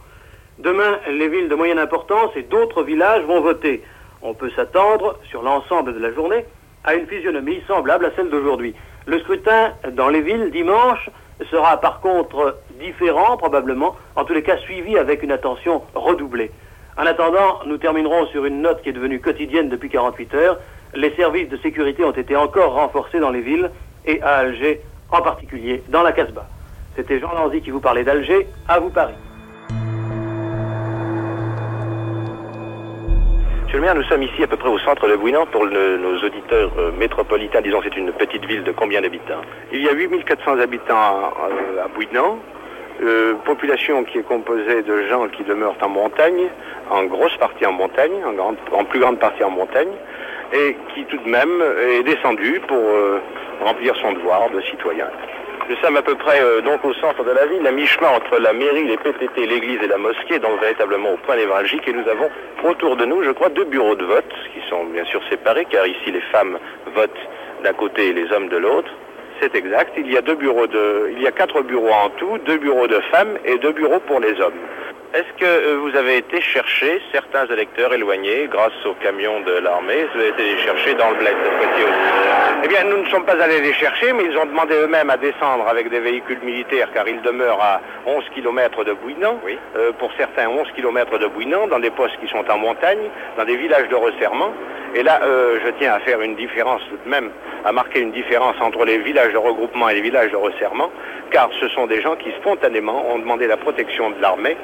[0.60, 3.82] Demain, les villes de moyenne importance et d'autres villages vont voter.
[4.22, 6.44] On peut s'attendre, sur l'ensemble de la journée,
[6.84, 8.76] à une physionomie semblable à celle d'aujourd'hui.
[9.06, 11.10] Le scrutin dans les villes dimanche
[11.50, 16.52] sera par contre différent probablement, en tous les cas suivi avec une attention redoublée.
[16.98, 20.58] En attendant, nous terminerons sur une note qui est devenue quotidienne depuis 48 heures.
[20.94, 23.70] Les services de sécurité ont été encore renforcés dans les villes
[24.04, 26.46] et à Alger en particulier, dans la Casbah.
[26.96, 29.14] C'était Jean Lanzy qui vous parlait d'Alger, à vous Paris.
[33.64, 35.96] Monsieur le maire, nous sommes ici à peu près au centre de Bouinan pour le-
[35.96, 37.62] nos auditeurs euh, métropolitains.
[37.62, 39.40] Disons, c'est une petite ville de combien d'habitants?
[39.72, 42.38] Il y a 8400 habitants euh, à Bouinan.
[43.02, 46.48] Euh, population qui est composée de gens qui demeurent en montagne,
[46.90, 48.12] en grosse partie en montagne,
[48.72, 49.92] en, plus grande partie en montagne,
[50.52, 51.62] et qui tout de même
[51.98, 53.18] est descendu pour euh,
[53.64, 55.06] remplir son devoir de citoyen.
[55.68, 58.38] Nous sommes à peu près euh, donc au centre de la ville, à mi-chemin entre
[58.38, 61.86] la mairie, les PTT, l'église et la mosquée, donc véritablement au point névralgique.
[61.88, 62.28] Et nous avons
[62.64, 65.86] autour de nous, je crois, deux bureaux de vote qui sont bien sûr séparés, car
[65.86, 66.58] ici les femmes
[66.94, 67.10] votent
[67.62, 68.90] d'un côté et les hommes de l'autre.
[69.42, 69.94] C'est exact.
[69.96, 70.22] Il y a
[71.32, 74.52] quatre bureaux en tout, deux bureaux de femmes et deux bureaux pour les hommes.
[75.14, 80.06] Est-ce que euh, vous avez été chercher certains électeurs éloignés grâce aux camions de l'armée?
[80.14, 82.22] Vous avez été les chercher dans le bled fois-ci aussi?
[82.64, 85.18] Eh bien, nous ne sommes pas allés les chercher, mais ils ont demandé eux-mêmes à
[85.18, 89.38] descendre avec des véhicules militaires, car ils demeurent à 11 km de Bouinan.
[89.76, 93.44] Euh, pour certains, 11 km de Bouinan, dans des postes qui sont en montagne, dans
[93.44, 94.54] des villages de resserrement.
[94.94, 97.30] Et là, euh, je tiens à faire une différence tout de même,
[97.66, 100.90] à marquer une différence entre les villages de regroupement et les villages de resserrement,
[101.32, 104.56] car ce sont des gens qui spontanément ont demandé la protection de l'armée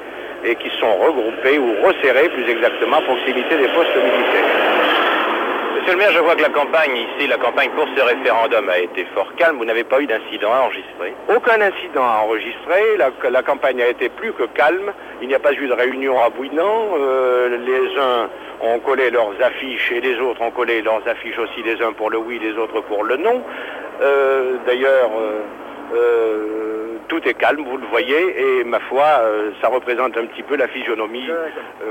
[0.45, 4.79] et qui sont regroupés ou resserrés plus exactement à proximité des postes militaires.
[5.75, 8.79] Monsieur le maire, je vois que la campagne ici, la campagne pour ce référendum a
[8.79, 9.57] été fort calme.
[9.57, 12.97] Vous n'avez pas eu d'incident à enregistrer Aucun incident à enregistrer.
[12.97, 14.91] La, campagne a été plus que calme.
[15.21, 16.97] Il n'y a pas eu de réunion à Bouinan.
[16.97, 18.29] Euh, les uns
[18.61, 22.09] ont collé leurs affiches et les autres ont collé leurs affiches aussi, les uns pour
[22.09, 23.41] le oui, les autres pour le non.
[24.01, 25.39] Euh, D'ailleurs, euh,
[25.93, 30.43] euh, tout est calme, vous le voyez, et ma foi, euh, ça représente un petit
[30.43, 31.47] peu la physionomie euh,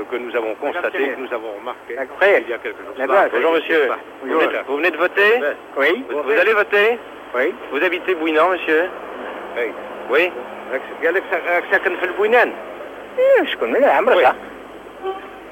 [0.09, 1.97] que nous avons constatée, que nous avons remarquée
[2.41, 2.75] il y a quelques
[3.07, 3.89] bah, bonjour monsieur.
[4.23, 5.41] Vous, venez, de voter
[5.77, 6.05] Oui.
[6.09, 6.97] Vous, allez voter
[7.35, 7.53] Oui.
[7.71, 8.85] Vous habitez Bouinan, monsieur
[9.57, 9.71] Oui.
[10.09, 10.31] Oui
[13.45, 13.95] Je connais la.
[13.95, 14.35] l'Ambre, ça.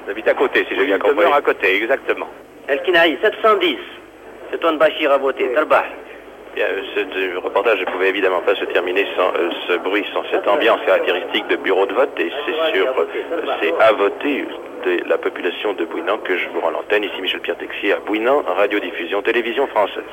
[0.08, 1.26] habitez à côté, si j'ai bien compris.
[1.26, 2.28] à côté, exactement.
[2.68, 3.76] Elkinaï, 710.
[4.50, 5.84] C'est toi de Bachir à voter, Tarbah.
[6.60, 10.24] Euh, ce ce reportage ne pouvait évidemment pas se terminer sans euh, ce bruit, sans
[10.30, 12.10] cette ambiance caractéristique de bureau de vote.
[12.18, 13.06] Et c'est sur, euh,
[13.60, 14.44] c'est à voter
[14.84, 17.04] de la population de Bouinan que je vous rends l'antenne.
[17.04, 20.04] Ici Michel Pierre Texier à Bouinan, radiodiffusion, télévision française.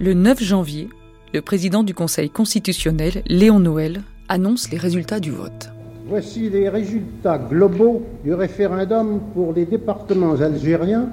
[0.00, 0.88] Le 9 janvier,
[1.32, 5.71] le président du Conseil constitutionnel, Léon Noël, annonce les résultats du vote.
[6.12, 11.08] Voici les résultats globaux du référendum pour les départements algériens,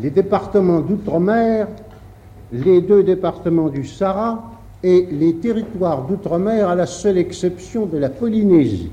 [0.00, 1.68] les départements d'outre-mer,
[2.50, 4.52] les deux départements du Sahara
[4.82, 8.90] et les territoires d'outre-mer à la seule exception de la Polynésie.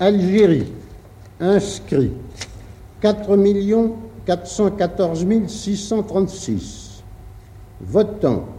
[0.00, 0.72] Algérie,
[1.38, 2.10] inscrit
[3.00, 3.28] 4
[4.26, 7.04] 414 636.
[7.80, 8.53] Votants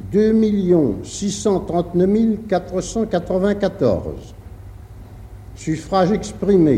[0.00, 4.34] 2 639 494.
[5.56, 6.76] Suffrages exprimés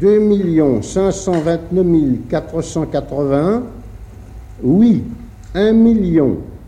[0.00, 3.62] 2 529 481.
[4.62, 5.04] Oui
[5.54, 5.74] 1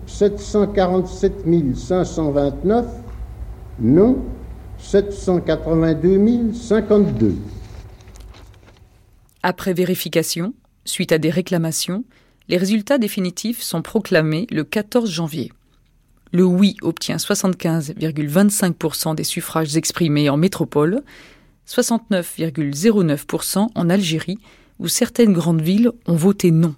[0.07, 1.45] 747
[1.75, 2.87] 529.
[3.81, 4.17] Non
[4.79, 7.35] 782 052.
[9.43, 12.05] Après vérification, suite à des réclamations,
[12.49, 15.53] les résultats définitifs sont proclamés le 14 janvier.
[16.33, 21.03] Le oui obtient 75,25% des suffrages exprimés en métropole,
[21.67, 24.39] 69,09% en Algérie,
[24.79, 26.75] où certaines grandes villes ont voté non.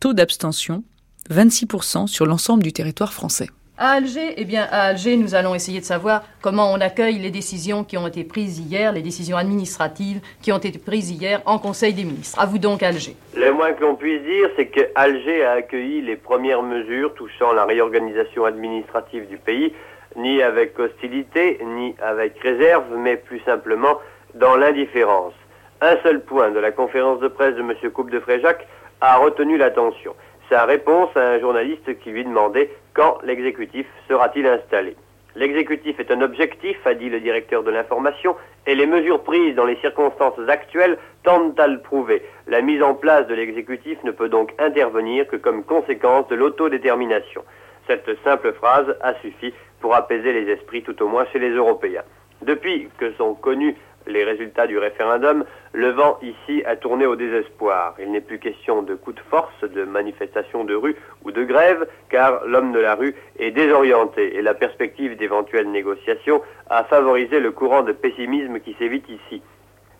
[0.00, 0.84] Taux d'abstention
[1.30, 3.48] 26% sur l'ensemble du territoire français.
[3.78, 7.30] À Alger, eh bien, à Alger, nous allons essayer de savoir comment on accueille les
[7.30, 11.58] décisions qui ont été prises hier, les décisions administratives qui ont été prises hier en
[11.58, 12.38] Conseil des ministres.
[12.38, 13.16] À vous donc, Alger.
[13.34, 17.52] Le moins que l'on puisse dire, c'est que Alger a accueilli les premières mesures touchant
[17.52, 19.72] la réorganisation administrative du pays,
[20.16, 23.98] ni avec hostilité, ni avec réserve, mais plus simplement
[24.34, 25.32] dans l'indifférence.
[25.80, 27.72] Un seul point de la conférence de presse de M.
[27.90, 28.66] Coupe de Fréjac
[29.00, 30.14] a retenu l'attention
[30.52, 34.96] sa réponse à un journaliste qui lui demandait quand l'exécutif sera-t-il installé.
[35.34, 38.36] L'exécutif est un objectif, a dit le directeur de l'information,
[38.66, 42.22] et les mesures prises dans les circonstances actuelles tentent à le prouver.
[42.48, 47.42] La mise en place de l'exécutif ne peut donc intervenir que comme conséquence de l'autodétermination.
[47.86, 52.04] Cette simple phrase a suffi pour apaiser les esprits tout au moins chez les Européens.
[52.42, 53.74] Depuis que sont connus
[54.06, 57.94] les résultats du référendum, le vent ici a tourné au désespoir.
[57.98, 61.86] Il n'est plus question de coups de force, de manifestations de rue ou de grève,
[62.10, 67.52] car l'homme de la rue est désorienté et la perspective d'éventuelles négociations a favorisé le
[67.52, 69.42] courant de pessimisme qui s'évite ici.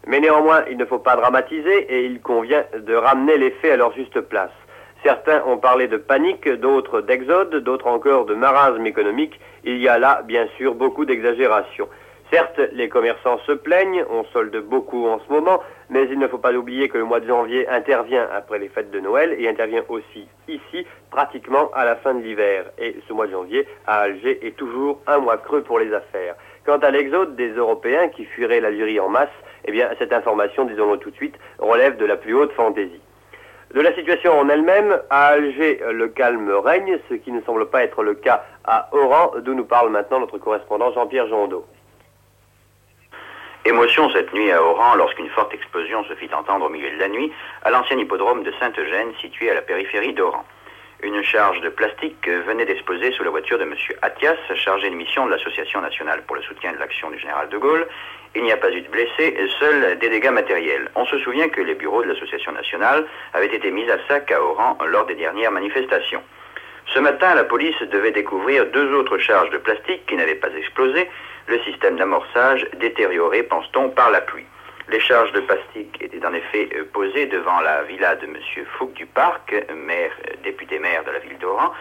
[0.07, 3.77] Mais néanmoins, il ne faut pas dramatiser et il convient de ramener les faits à
[3.77, 4.51] leur juste place.
[5.05, 9.41] Certains ont parlé de panique, d'autres d'exode, d'autres encore de marasme économique.
[9.65, 11.88] Il y a là, bien sûr, beaucoup d'exagération.
[12.33, 16.38] Certes, les commerçants se plaignent, on solde beaucoup en ce moment, mais il ne faut
[16.38, 19.85] pas oublier que le mois de janvier intervient après les fêtes de Noël et intervient
[19.90, 22.71] aussi ici, pratiquement à la fin de l'hiver.
[22.79, 26.35] Et ce mois de janvier, à Alger, est toujours un mois creux pour les affaires.
[26.64, 29.29] Quant à l'exode des Européens qui fuiraient l'Algérie en masse,
[29.66, 33.03] eh bien, cette information, disons-le tout de suite, relève de la plus haute fantaisie.
[33.75, 37.85] De la situation en elle-même, à Alger, le calme règne, ce qui ne semble pas
[37.85, 41.66] être le cas à Oran, d'où nous parle maintenant notre correspondant Jean-Pierre Jondot.
[43.64, 47.07] Émotion cette nuit à Oran lorsqu'une forte explosion se fit entendre au milieu de la
[47.07, 50.44] nuit à l'ancien hippodrome de Sainte-Eugène situé à la périphérie d'Oran.
[51.01, 53.75] Une charge de plastique venait d'exploser sous la voiture de M.
[54.03, 57.57] Attias, chargé de mission de l'Association nationale pour le soutien de l'action du général de
[57.57, 57.87] Gaulle.
[58.35, 60.90] Il n'y a pas eu de blessés, seuls des dégâts matériels.
[60.96, 64.42] On se souvient que les bureaux de l'Association nationale avaient été mis à sac à
[64.42, 66.22] Oran lors des dernières manifestations.
[66.92, 71.09] Ce matin, la police devait découvrir deux autres charges de plastique qui n'avaient pas explosé,
[71.47, 74.47] le système d'amorçage détérioré, pense-t-on, par la pluie.
[74.89, 78.37] Les charges de plastique étaient en effet euh, posées devant la villa de M.
[78.79, 80.09] Fouque du Parc, euh,
[80.43, 81.73] député maire de la ville d'Oran,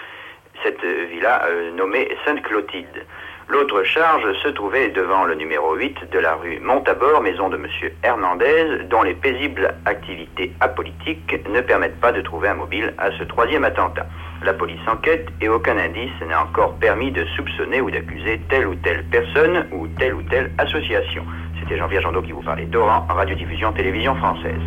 [0.63, 3.05] cette euh, villa nommée Sainte-Clotilde.
[3.47, 7.67] L'autre charge se trouvait devant le numéro 8 de la rue Montabor, maison de M.
[8.03, 13.23] Hernandez, dont les paisibles activités apolitiques ne permettent pas de trouver un mobile à ce
[13.23, 14.05] troisième attentat.
[14.43, 18.73] La police enquête et aucun indice n'a encore permis de soupçonner ou d'accuser telle ou
[18.73, 21.23] telle personne ou telle ou telle association.
[21.59, 24.59] C'était Jean-Pierre Jandot qui vous parlait d'Oran, radiodiffusion télévision française.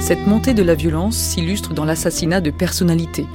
[0.00, 3.26] Cette montée de la violence s'illustre dans l'assassinat de personnalités,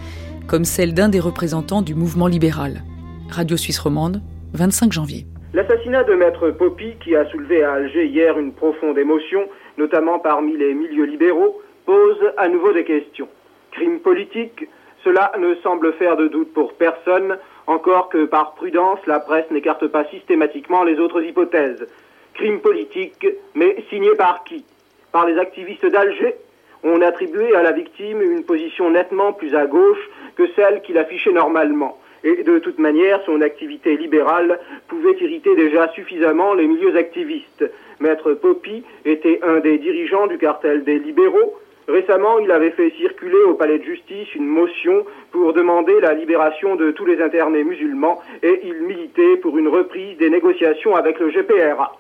[0.48, 2.84] comme celle d'un des représentants du mouvement libéral.
[3.30, 5.26] Radio Suisse Romande, 25 janvier.
[5.54, 10.56] L'assassinat de Maître Poppy, qui a soulevé à Alger hier une profonde émotion, notamment parmi
[10.58, 13.28] les milieux libéraux, pose à nouveau des questions.
[13.72, 14.68] Crime politique,
[15.04, 19.88] cela ne semble faire de doute pour personne, encore que par prudence, la presse n'écarte
[19.88, 21.88] pas systématiquement les autres hypothèses.
[22.36, 24.66] Crime politique, mais signé par qui?
[25.12, 26.36] Par les activistes d'Alger?
[26.84, 31.32] On attribuait à la victime une position nettement plus à gauche que celle qu'il affichait
[31.32, 31.98] normalement.
[32.24, 37.70] Et de toute manière, son activité libérale pouvait irriter déjà suffisamment les milieux activistes.
[38.00, 41.60] Maître Poppy était un des dirigeants du cartel des libéraux.
[41.88, 46.76] Récemment, il avait fait circuler au palais de justice une motion pour demander la libération
[46.76, 51.30] de tous les internés musulmans et il militait pour une reprise des négociations avec le
[51.30, 51.98] GPRA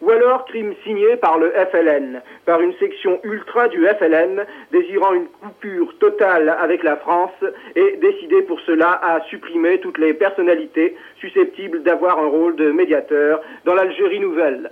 [0.00, 5.26] ou alors crime signé par le FLN, par une section ultra du FLN désirant une
[5.26, 7.44] coupure totale avec la France
[7.76, 13.40] et décidé pour cela à supprimer toutes les personnalités susceptibles d'avoir un rôle de médiateur
[13.64, 14.70] dans l'Algérie nouvelle.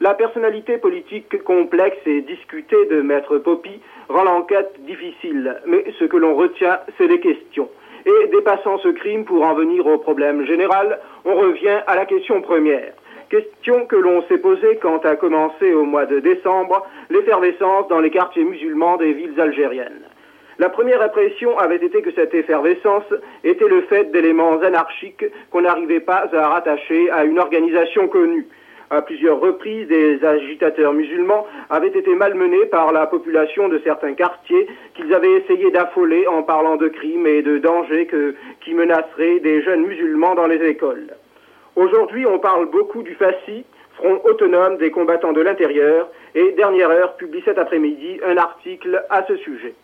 [0.00, 6.16] La personnalité politique complexe et discutée de Maître Poppy rend l'enquête difficile, mais ce que
[6.16, 7.68] l'on retient, c'est des questions.
[8.06, 12.40] Et dépassant ce crime pour en venir au problème général, on revient à la question
[12.42, 12.92] première.
[13.30, 18.10] Question que l'on s'est posée quand a commencé au mois de décembre l'effervescence dans les
[18.10, 20.00] quartiers musulmans des villes algériennes.
[20.58, 23.04] La première impression avait été que cette effervescence
[23.44, 28.48] était le fait d'éléments anarchiques qu'on n'arrivait pas à rattacher à une organisation connue.
[28.88, 34.66] À plusieurs reprises, des agitateurs musulmans avaient été malmenés par la population de certains quartiers
[34.94, 38.08] qu'ils avaient essayé d'affoler en parlant de crimes et de dangers
[38.62, 41.08] qui menaceraient des jeunes musulmans dans les écoles.
[41.78, 43.64] Aujourd'hui, on parle beaucoup du FACI,
[43.94, 49.24] Front autonome des combattants de l'intérieur, et Dernière Heure publie cet après-midi un article à
[49.28, 49.74] ce sujet.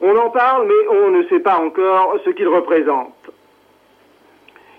[0.00, 3.30] On en parle, mais on ne sait pas encore ce qu'il représente.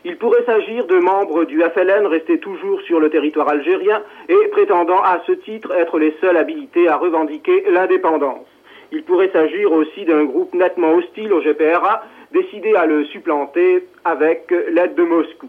[0.04, 5.02] Il pourrait s'agir de membres du FLN restés toujours sur le territoire algérien et prétendant
[5.02, 8.46] à ce titre être les seuls habilités à revendiquer l'indépendance.
[8.92, 14.52] Il pourrait s'agir aussi d'un groupe nettement hostile au GPRA, décidé à le supplanter avec
[14.52, 15.48] l'aide de Moscou.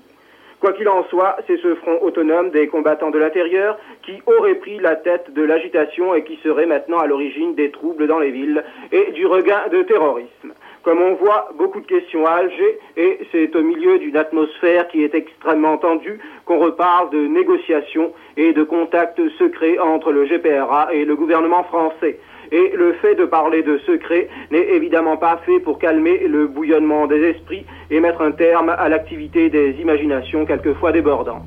[0.61, 4.79] Quoi qu'il en soit, c'est ce front autonome des combattants de l'intérieur qui aurait pris
[4.81, 8.65] la tête de l'agitation et qui serait maintenant à l'origine des troubles dans les villes
[8.91, 10.53] et du regain de terrorisme.
[10.83, 15.05] Comme on voit, beaucoup de questions à Alger, et c'est au milieu d'une atmosphère qui
[15.05, 21.05] est extrêmement tendue qu'on reparle de négociations et de contacts secrets entre le GPRA et
[21.05, 22.19] le gouvernement français.
[22.51, 27.07] Et le fait de parler de secret n'est évidemment pas fait pour calmer le bouillonnement
[27.07, 31.45] des esprits et mettre un terme à l'activité des imaginations quelquefois débordantes.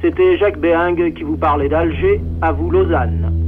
[0.00, 3.38] C'était Jacques Béing qui vous parlait d'Alger, à vous Lausanne.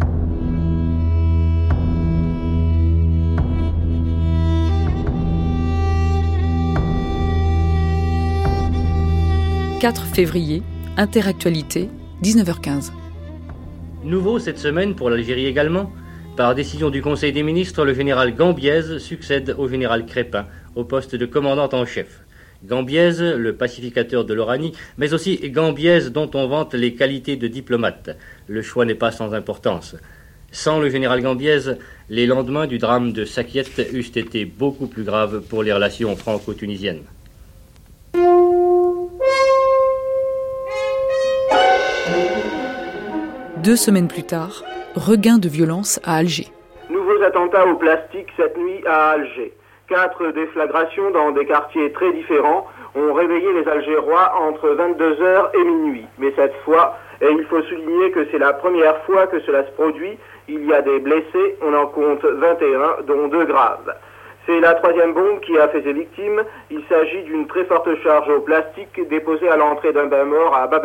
[9.80, 10.62] 4 février,
[10.99, 11.88] Interactualité,
[12.22, 12.93] 19h15.
[14.05, 15.91] Nouveau cette semaine pour l'Algérie également,
[16.41, 21.14] par décision du Conseil des ministres, le général Gambiez succède au général Crépin au poste
[21.14, 22.22] de commandant en chef.
[22.64, 28.16] Gambiez, le pacificateur de l'Oranie, mais aussi Gambiez dont on vante les qualités de diplomate.
[28.47, 29.97] Le choix n'est pas sans importance.
[30.51, 31.74] Sans le général Gambiez,
[32.09, 37.03] les lendemains du drame de Sakiet eussent été beaucoup plus graves pour les relations franco-tunisiennes.
[43.62, 44.64] Deux semaines plus tard,
[44.95, 46.49] regain de violence à Alger.
[46.88, 49.53] Nouveaux attentats au plastique cette nuit à Alger.
[49.88, 56.07] Quatre déflagrations dans des quartiers très différents ont réveillé les Algérois entre 22h et minuit.
[56.18, 59.70] Mais cette fois, et il faut souligner que c'est la première fois que cela se
[59.72, 60.18] produit,
[60.49, 63.95] il y a des blessés, on en compte 21, dont deux graves.
[64.47, 66.43] C'est la troisième bombe qui a fait ses victimes.
[66.70, 70.66] Il s'agit d'une très forte charge au plastique déposée à l'entrée d'un bain mort à
[70.66, 70.84] Bab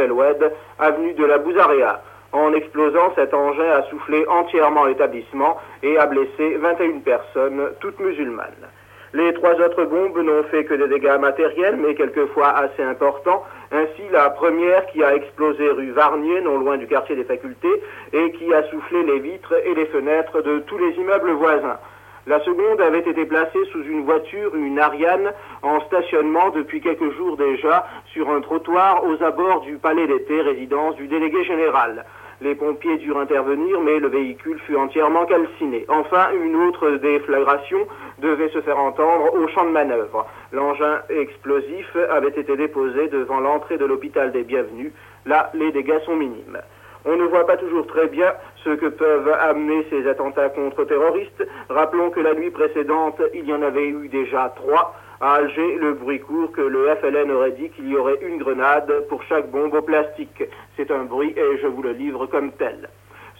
[0.79, 2.01] avenue de la Bouzaréa.
[2.35, 8.67] En explosant, cet engin a soufflé entièrement l'établissement et a blessé 21 personnes, toutes musulmanes.
[9.13, 13.45] Les trois autres bombes n'ont fait que des dégâts matériels, mais quelquefois assez importants.
[13.71, 17.81] Ainsi, la première qui a explosé rue Varnier, non loin du quartier des facultés,
[18.11, 21.79] et qui a soufflé les vitres et les fenêtres de tous les immeubles voisins.
[22.27, 25.31] La seconde avait été placée sous une voiture, une Ariane,
[25.61, 30.95] en stationnement depuis quelques jours déjà sur un trottoir aux abords du palais d'été, résidence
[30.95, 32.03] du délégué général.
[32.41, 35.85] Les pompiers durent intervenir, mais le véhicule fut entièrement calciné.
[35.87, 37.87] Enfin, une autre déflagration
[38.19, 40.25] devait se faire entendre au champ de manœuvre.
[40.51, 44.91] L'engin explosif avait été déposé devant l'entrée de l'hôpital des Bienvenus.
[45.25, 46.59] Là, les dégâts sont minimes.
[47.05, 48.33] On ne voit pas toujours très bien
[48.63, 51.47] ce que peuvent amener ces attentats contre terroristes.
[51.69, 54.95] Rappelons que la nuit précédente, il y en avait eu déjà trois.
[55.21, 58.91] À Alger, le bruit court que le FLN aurait dit qu'il y aurait une grenade
[59.07, 60.43] pour chaque bombe au plastique.
[60.75, 62.89] C'est un bruit et je vous le livre comme tel.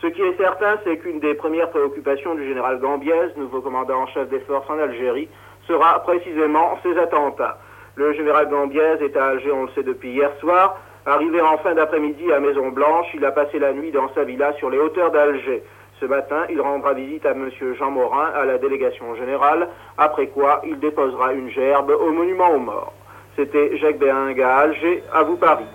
[0.02, 4.08] Ce qui est certain, c'est qu'une des premières préoccupations du général Gambiez, nouveau commandant en
[4.08, 5.28] chef des forces en Algérie,
[5.68, 7.58] sera précisément ces attentats.
[7.96, 10.80] Le général Gambiez est à Alger, on le sait depuis hier soir.
[11.06, 14.54] Arrivé en fin d'après-midi à Maison Blanche, il a passé la nuit dans sa villa
[14.54, 15.62] sur les hauteurs d'Alger.
[16.06, 17.49] Ce matin, il rendra visite à M.
[17.80, 22.60] Jean Morin, à la délégation générale, après quoi il déposera une gerbe au monument aux
[22.60, 22.93] morts.
[23.36, 25.66] C'était Jacques Béing à Alger, à vous Paris.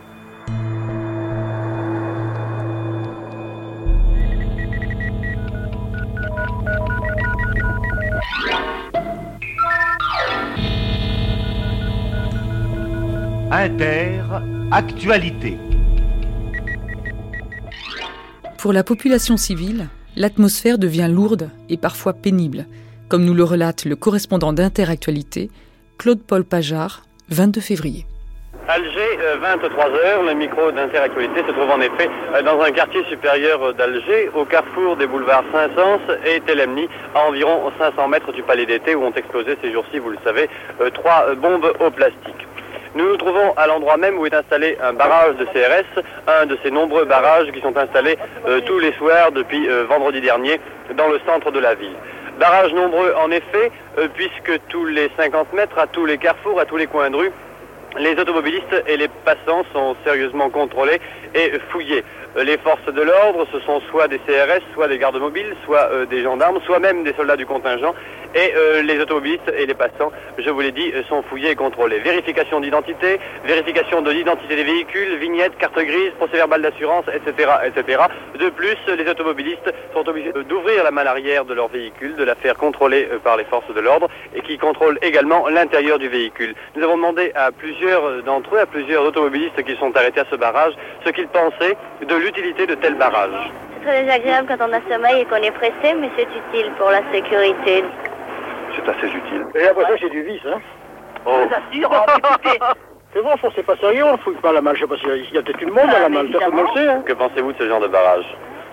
[13.50, 14.22] Inter,
[14.70, 15.56] actualité.
[18.58, 22.66] Pour la population civile, l'atmosphère devient lourde et parfois pénible,
[23.08, 25.50] comme nous le relate le correspondant d'Interactualité,
[25.98, 28.06] Claude-Paul Pajard, 22 février.
[28.68, 33.74] Alger, 23h, euh, le micro d'Interactualité se trouve en effet euh, dans un quartier supérieur
[33.74, 38.94] d'Alger, au carrefour des boulevards Saint-Saëns et Telemni, à environ 500 mètres du palais d'été
[38.94, 40.48] où ont explosé ces jours-ci, vous le savez,
[40.80, 42.46] euh, trois bombes au plastique.
[42.96, 46.58] Nous nous trouvons à l'endroit même où est installé un barrage de CRS, un de
[46.64, 48.18] ces nombreux barrages qui sont installés
[48.48, 50.60] euh, tous les soirs depuis euh, vendredi dernier
[50.96, 51.94] dans le centre de la ville.
[52.40, 56.64] Barrages nombreux en effet, euh, puisque tous les 50 mètres, à tous les carrefours, à
[56.64, 57.30] tous les coins de rue,
[57.96, 61.00] les automobilistes et les passants sont sérieusement contrôlés
[61.36, 62.02] et fouillés.
[62.36, 66.22] Les forces de l'ordre, ce sont soit des CRS, soit des gardes mobiles, soit des
[66.22, 67.92] gendarmes, soit même des soldats du contingent.
[68.34, 71.98] Et euh, les automobilistes et les passants, je vous l'ai dit, sont fouillés et contrôlés.
[71.98, 78.02] Vérification d'identité, vérification de l'identité des véhicules, vignettes, carte grise, procès verbal d'assurance, etc., etc.
[78.38, 82.34] De plus, les automobilistes sont obligés d'ouvrir la malle arrière de leur véhicule, de la
[82.34, 86.54] faire contrôler par les forces de l'ordre et qui contrôlent également l'intérieur du véhicule.
[86.76, 90.36] Nous avons demandé à plusieurs d'entre eux, à plusieurs automobilistes qui sont arrêtés à ce
[90.36, 90.74] barrage,
[91.04, 91.76] ce qu'ils pensaient
[92.06, 93.50] de l'utilité de tels barrages.
[93.74, 96.90] C'est très désagréable quand on a sommeil et qu'on est pressé, mais c'est utile pour
[96.90, 97.84] la sécurité.
[98.76, 99.46] C'est assez utile.
[99.54, 100.60] Et après ça, c'est du vice, hein
[101.26, 101.46] Oh.
[103.12, 104.76] C'est bon, c'est pas sérieux, on fouille pas la malle.
[104.76, 106.88] Je sais pas s'il y a peut-être une monde à la malle, ne le sait,
[106.88, 108.24] hein Que pensez-vous de ce genre de barrage?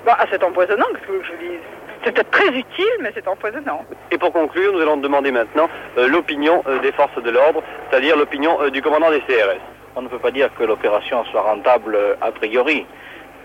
[0.05, 1.59] Bah, c'est empoisonnant, qu'est-ce que vous je vous dise
[2.03, 3.83] C'est peut-être très utile, mais c'est empoisonnant.
[4.11, 5.67] Et pour conclure, nous allons demander maintenant
[5.97, 9.59] euh, l'opinion euh, des forces de l'ordre, c'est-à-dire l'opinion euh, du commandant des CRS.
[9.95, 12.85] On ne peut pas dire que l'opération soit rentable euh, a priori.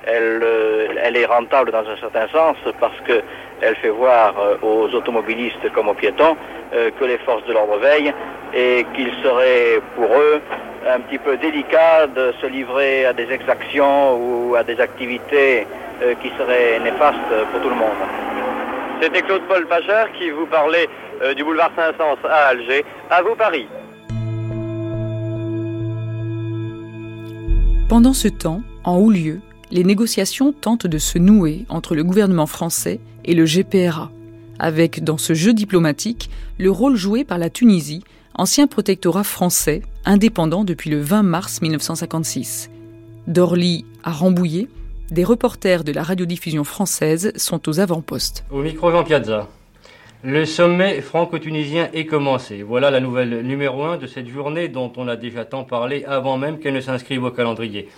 [0.06, 4.94] Elle, euh, elle est rentable dans un certain sens parce qu'elle fait voir euh, aux
[4.94, 6.36] automobilistes comme aux piétons
[6.74, 8.12] euh, que les forces de l'ordre veillent
[8.54, 10.40] et qu'il serait pour eux
[10.88, 15.66] un petit peu délicat de se livrer à des exactions ou à des activités
[16.02, 17.18] euh, qui seraient néfastes
[17.52, 18.02] pour tout le monde.
[19.02, 20.88] C'était Claude Paul Pacher qui vous parlait
[21.22, 22.84] euh, du boulevard Saint-Saëns à Alger.
[23.10, 23.66] À vous Paris.
[27.88, 29.40] Pendant ce temps, en haut lieu,
[29.72, 34.12] les négociations tentent de se nouer entre le gouvernement français et le GPRA,
[34.58, 38.04] avec dans ce jeu diplomatique le rôle joué par la Tunisie,
[38.34, 42.70] ancien protectorat français, indépendant depuis le 20 mars 1956.
[43.26, 44.68] D'Orly à Rambouillet,
[45.10, 48.44] des reporters de la radiodiffusion française sont aux avant-postes.
[48.50, 49.48] Au micro Jean Piazza.
[50.22, 52.62] Le sommet franco-tunisien est commencé.
[52.62, 56.36] Voilà la nouvelle numéro 1 de cette journée dont on a déjà tant parlé avant
[56.36, 57.88] même qu'elle ne s'inscrive au calendrier.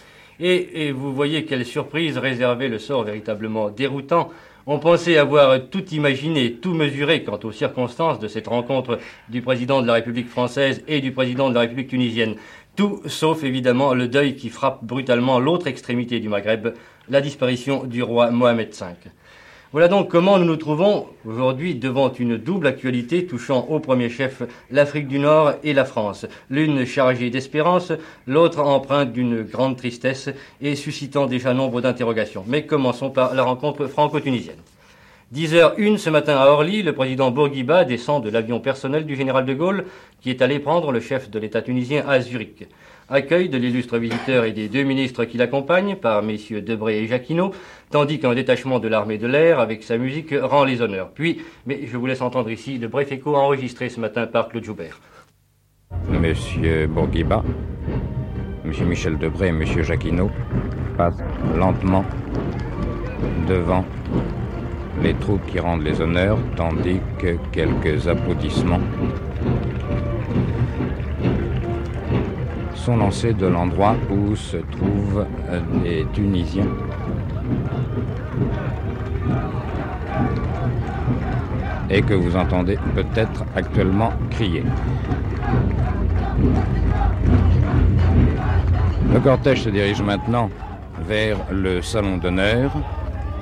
[0.40, 4.30] Et, vous voyez quelle surprise réservait le sort véritablement déroutant.
[4.66, 9.82] On pensait avoir tout imaginé, tout mesuré quant aux circonstances de cette rencontre du président
[9.82, 12.36] de la République française et du président de la République tunisienne.
[12.74, 16.74] Tout sauf évidemment le deuil qui frappe brutalement l'autre extrémité du Maghreb,
[17.08, 18.86] la disparition du roi Mohamed V.
[19.74, 24.44] Voilà donc comment nous nous trouvons aujourd'hui devant une double actualité touchant au premier chef
[24.70, 27.90] l'Afrique du Nord et la France, l'une chargée d'espérance,
[28.28, 32.44] l'autre empreinte d'une grande tristesse et suscitant déjà nombre d'interrogations.
[32.46, 34.62] Mais commençons par la rencontre franco-tunisienne.
[35.34, 39.54] 10h01 ce matin à Orly, le président Bourguiba descend de l'avion personnel du général de
[39.54, 39.86] Gaulle
[40.20, 42.68] qui est allé prendre le chef de l'État tunisien à Zurich.
[43.10, 47.52] Accueil de l'illustre visiteur et des deux ministres qui l'accompagnent par messieurs Debré et Jacquinot,
[47.90, 51.10] tandis qu'un détachement de l'armée de l'air avec sa musique rend les honneurs.
[51.12, 54.64] Puis, mais je vous laisse entendre ici le bref écho enregistré ce matin par Claude
[54.64, 55.00] Joubert.
[56.08, 57.44] Monsieur Bourguiba,
[58.64, 60.30] Monsieur Michel Debré et Monsieur Jacquinot
[60.96, 61.22] passent
[61.56, 62.04] lentement
[63.46, 63.84] devant
[65.02, 68.80] les troupes qui rendent les honneurs, tandis que quelques applaudissements
[72.84, 75.24] sont lancés de l'endroit où se trouvent
[75.82, 76.68] les Tunisiens.
[81.88, 84.64] Et que vous entendez peut-être actuellement crier.
[89.14, 90.50] Le cortège se dirige maintenant
[91.08, 92.70] vers le salon d'honneur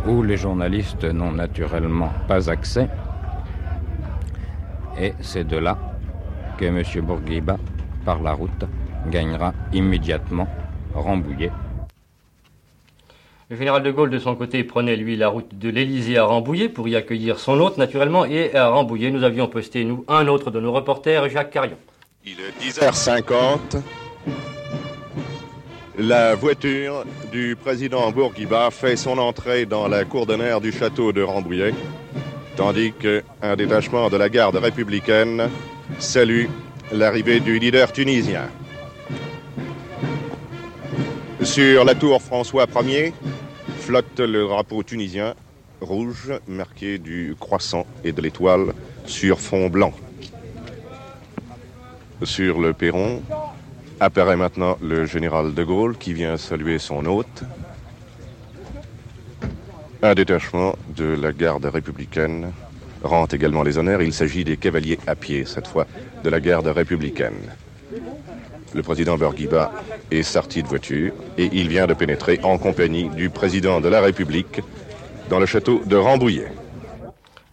[0.06, 2.88] où les journalistes n'ont naturellement pas accès.
[5.00, 5.76] Et c'est de là
[6.58, 6.80] que M.
[7.04, 7.56] Bourguiba,
[8.04, 8.66] par la route,
[9.08, 10.48] gagnera immédiatement
[10.94, 11.50] Rambouillet.
[13.50, 16.70] Le général de Gaulle, de son côté, prenait, lui, la route de l'Élysée à Rambouillet
[16.70, 18.24] pour y accueillir son hôte, naturellement.
[18.24, 21.76] Et à Rambouillet, nous avions posté, nous, un autre de nos reporters, Jacques Carion.
[22.24, 23.82] Il est 10h50.
[25.98, 31.22] La voiture du président Bourguiba fait son entrée dans la cour d'honneur du château de
[31.22, 31.74] Rambouillet,
[32.56, 35.50] tandis qu'un détachement de la garde républicaine
[35.98, 36.46] salue
[36.90, 38.48] l'arrivée du leader tunisien.
[41.44, 43.12] Sur la tour François Ier
[43.80, 45.34] flotte le drapeau tunisien
[45.80, 48.72] rouge marqué du croissant et de l'étoile
[49.06, 49.92] sur fond blanc.
[52.22, 53.22] Sur le perron,
[53.98, 57.42] apparaît maintenant le général de Gaulle qui vient saluer son hôte.
[60.02, 62.52] Un détachement de la garde républicaine
[63.02, 64.02] rend également les honneurs.
[64.02, 65.86] Il s'agit des cavaliers à pied, cette fois,
[66.22, 67.52] de la garde républicaine.
[68.74, 69.70] Le président Bourguiba
[70.10, 74.00] est sorti de voiture et il vient de pénétrer en compagnie du président de la
[74.00, 74.60] République
[75.28, 76.48] dans le château de Rambouillet.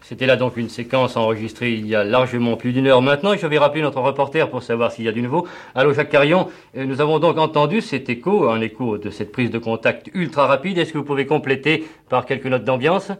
[0.00, 3.38] C'était là donc une séquence enregistrée il y a largement plus d'une heure maintenant et
[3.38, 5.46] je vais rappeler notre reporter pour savoir s'il y a du nouveau.
[5.74, 9.50] Allô Jacques Carion, euh, nous avons donc entendu cet écho, un écho de cette prise
[9.50, 10.78] de contact ultra rapide.
[10.78, 13.12] Est-ce que vous pouvez compléter par quelques notes d'ambiance?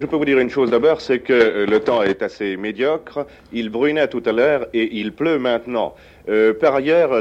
[0.00, 3.26] Je peux vous dire une chose d'abord, c'est que euh, le temps est assez médiocre.
[3.52, 5.94] Il brunait tout à l'heure et il pleut maintenant.
[6.26, 7.20] Euh, par ailleurs,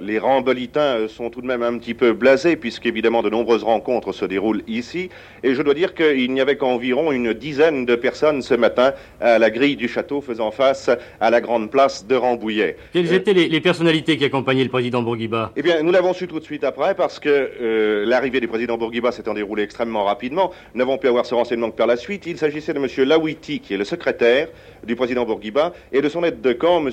[0.00, 4.24] les rambolitains sont tout de même un petit peu blasés, puisqu'évidemment de nombreuses rencontres se
[4.24, 5.10] déroulent ici.
[5.42, 9.38] Et je dois dire qu'il n'y avait qu'environ une dizaine de personnes ce matin à
[9.38, 10.88] la grille du château faisant face
[11.20, 12.76] à la grande place de Rambouillet.
[12.92, 15.52] Quelles euh, étaient les, personnalités qui accompagnaient le président Bourguiba?
[15.56, 18.78] Eh bien, nous l'avons su tout de suite après, parce que euh, l'arrivée du président
[18.78, 20.52] Bourguiba s'étant déroulée extrêmement rapidement.
[20.74, 22.26] Nous n'avons pu avoir ce renseignement que par la suite.
[22.26, 23.08] Il s'agissait de M.
[23.08, 24.48] Lawiti, qui est le secrétaire
[24.84, 26.92] du président Bourguiba, et de son aide de camp, M.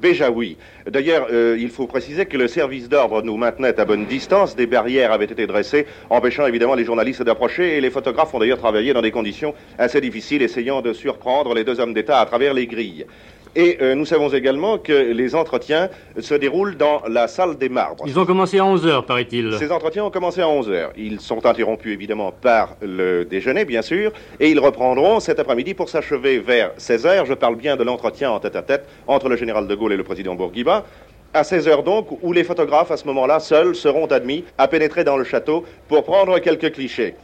[0.00, 0.56] Béjaoui.
[0.86, 4.56] D'ailleurs, euh, il faut préciser que le service d'ordre nous maintenait à bonne distance.
[4.56, 7.76] Des barrières avaient été dressées, empêchant évidemment les journalistes d'approcher.
[7.76, 11.64] Et les photographes ont d'ailleurs travaillé dans des conditions assez difficiles, essayant de surprendre les
[11.64, 13.06] deux hommes d'État à travers les grilles.
[13.54, 18.04] Et euh, nous savons également que les entretiens se déroulent dans la salle des marbres.
[18.06, 19.54] Ils ont commencé à 11h, paraît-il.
[19.58, 20.90] Ces entretiens ont commencé à 11h.
[20.96, 25.90] Ils sont interrompus évidemment par le déjeuner, bien sûr, et ils reprendront cet après-midi pour
[25.90, 27.26] s'achever vers 16h.
[27.26, 30.34] Je parle bien de l'entretien en tête-à-tête entre le général de Gaulle et le président
[30.34, 30.86] Bourguiba.
[31.34, 35.16] À 16h donc, où les photographes à ce moment-là seuls seront admis à pénétrer dans
[35.16, 37.14] le château pour prendre quelques clichés.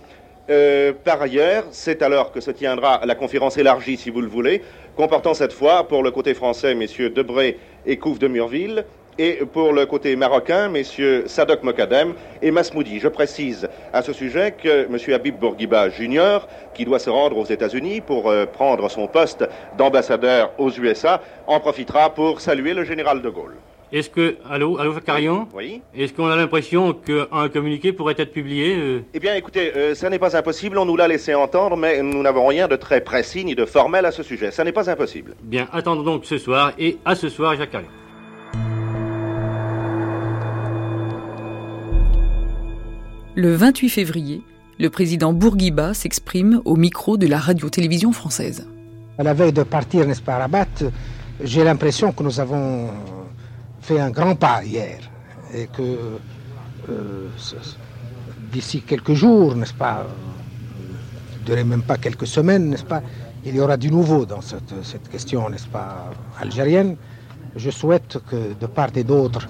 [0.51, 4.63] Euh, par ailleurs, c'est alors que se tiendra la conférence élargie, si vous le voulez,
[4.99, 8.85] comportant cette fois, pour le côté français, messieurs Debré et Couve de Murville,
[9.17, 12.99] et pour le côté marocain, messieurs Sadok Mokadem et Masmoudi.
[12.99, 15.15] Je précise à ce sujet que M.
[15.15, 16.41] Habib Bourguiba Jr.,
[16.75, 21.61] qui doit se rendre aux États-Unis pour euh, prendre son poste d'ambassadeur aux USA, en
[21.61, 23.55] profitera pour saluer le général de Gaulle.
[23.91, 25.81] Est-ce que, allô, allô, Carillon Oui.
[25.95, 29.03] Est-ce qu'on a l'impression qu'un communiqué pourrait être publié euh?
[29.15, 30.77] Eh bien, écoutez, euh, ça n'est pas impossible.
[30.77, 34.05] On nous l'a laissé entendre, mais nous n'avons rien de très précis ni de formel
[34.05, 34.51] à ce sujet.
[34.51, 35.35] Ça n'est pas impossible.
[35.43, 37.89] Bien, attendons donc ce soir et à ce soir, Jacques Carillon.
[43.35, 44.43] Le 28 février,
[44.79, 48.69] le président Bourguiba s'exprime au micro de la radio-télévision française.
[49.17, 50.67] À la veille de partir, n'est-ce pas, à Rabat,
[51.43, 52.91] j'ai l'impression que nous avons
[53.89, 54.99] fait un grand pas hier
[55.55, 56.19] et que
[56.91, 57.29] euh,
[58.53, 60.07] d'ici quelques jours, n'est-ce pas,
[61.33, 63.03] je dirais même pas quelques semaines, n'est-ce pas,
[63.47, 66.97] il y aura du nouveau dans cette, cette question, n'est-ce pas, algérienne.
[67.57, 69.49] Je souhaite que de part et d'autre,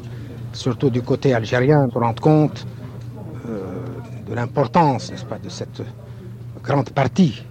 [0.53, 2.65] surtout du côté algérien, on rende compte
[3.49, 3.85] euh,
[4.29, 5.83] de l'importance, n'est-ce pas, de cette
[6.63, 7.43] grande partie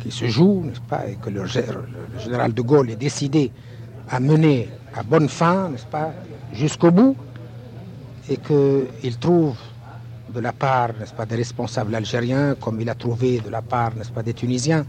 [0.00, 3.52] qui se joue, n'est-ce pas, et que le général de Gaulle est décidé
[4.10, 6.12] à mener à bonne fin, n'est-ce pas,
[6.52, 7.16] jusqu'au bout,
[8.28, 9.56] et qu'il trouve
[10.34, 13.94] de la part, n'est-ce pas, des responsables algériens, comme il a trouvé de la part,
[13.94, 14.84] n'est-ce pas, des Tunisiens,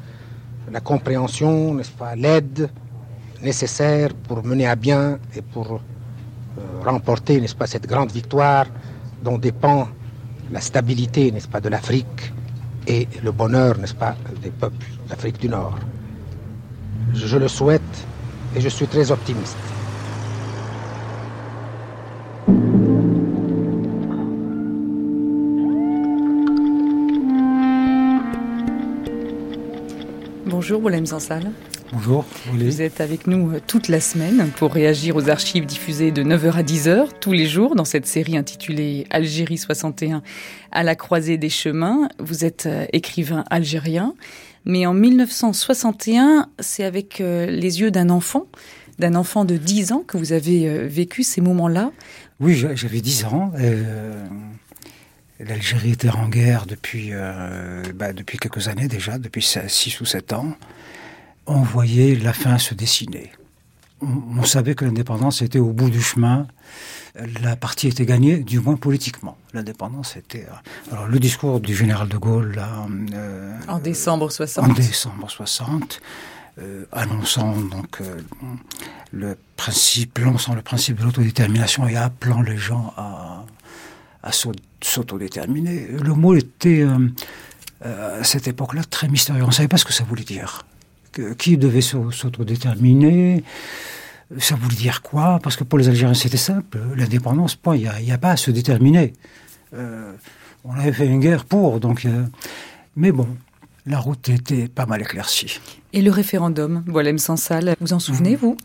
[0.72, 2.70] la compréhension, n'est-ce pas, l'aide
[3.43, 5.80] nécessaire pour mener à bien et pour euh,
[6.84, 8.66] remporter, n'est-ce pas, cette grande victoire
[9.24, 9.89] dont dépend
[10.51, 12.34] la stabilité, n'est-ce pas, de l'Afrique
[12.88, 15.78] et le bonheur, n'est-ce pas, des peuples d'Afrique du Nord.
[17.14, 18.08] je le souhaite
[18.55, 19.58] et je suis très optimiste.
[30.68, 31.49] Bonjour, Boulem Zansal.
[31.93, 32.26] Bonjour.
[32.51, 36.55] Vous êtes avec nous euh, toute la semaine pour réagir aux archives diffusées de 9h
[36.55, 40.22] à 10h tous les jours dans cette série intitulée Algérie 61
[40.74, 42.09] à la croisée des chemins.
[42.20, 44.13] Vous êtes euh, écrivain algérien,
[44.65, 48.47] mais en 1961, c'est avec euh, les yeux d'un enfant,
[48.99, 51.93] d'un enfant de 10 ans que vous avez vécu ces moments-là.
[52.41, 53.53] Oui, j'avais 10 ans.
[55.39, 60.33] L'Algérie était en guerre depuis, euh, bah, depuis quelques années déjà, depuis 6 ou 7
[60.33, 60.55] ans.
[61.45, 63.31] On voyait la fin se dessiner.
[64.01, 66.47] On, savait que l'indépendance était au bout du chemin.
[67.41, 69.38] La partie était gagnée, du moins politiquement.
[69.53, 70.45] L'indépendance était.
[70.45, 74.69] Euh, alors, le discours du général de Gaulle, là, euh, en décembre 60.
[74.69, 76.01] En décembre 60.
[76.91, 78.01] annonçant donc
[79.11, 83.45] le principe, lançant le principe de l'autodétermination et appelant les gens à,
[84.21, 84.31] à
[84.82, 85.88] s'autodéterminer.
[85.88, 87.09] Le mot était, euh,
[87.86, 89.43] euh, à cette époque-là, très mystérieux.
[89.43, 90.65] On ne savait pas ce que ça voulait dire.
[91.11, 93.43] Que, qui devait s'autodéterminer
[94.39, 95.39] Ça voulait dire quoi?
[95.41, 96.80] Parce que pour les Algériens, c'était simple.
[96.95, 97.75] L'indépendance, point.
[97.75, 99.13] Il n'y a, pas à se déterminer.
[99.73, 100.13] Euh,
[100.63, 102.05] on avait fait une guerre pour, donc...
[102.95, 103.28] mais bon,
[103.86, 105.61] la route était pas mal éclaircie.
[105.93, 108.39] Et le référendum, Boilem Sansal, vous en souvenez, mmh.
[108.39, 108.57] vous?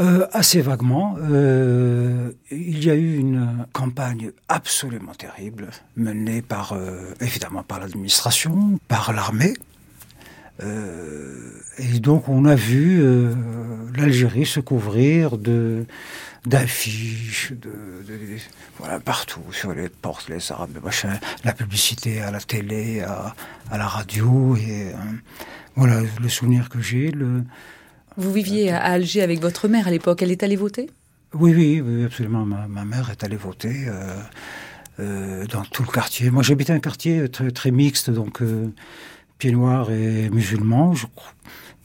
[0.00, 1.16] Euh, assez vaguement.
[1.20, 8.78] Euh, il y a eu une campagne absolument terrible menée par, euh, évidemment, par l'administration,
[8.88, 9.54] par l'armée,
[11.78, 13.02] et donc on a vu
[13.96, 15.84] l'Algérie se couvrir de
[16.46, 17.72] d'affiches, de,
[18.78, 23.34] voilà, partout, sur les portes, les arabes, machin, la publicité à la télé, à,
[23.70, 24.96] à la radio, et euh,
[25.74, 27.10] voilà le souvenir que j'ai.
[27.10, 27.44] Le...
[28.16, 30.90] Vous viviez à Alger avec votre mère à l'époque, elle est allée voter?
[31.32, 32.44] Oui, oui, oui, absolument.
[32.44, 34.16] Ma, ma, mère est allée voter euh,
[35.00, 36.30] euh, dans tout le quartier.
[36.30, 38.72] Moi, j'habitais un quartier très, très mixte, donc euh,
[39.38, 40.94] pieds noirs et musulmans.
[40.94, 41.32] Je crois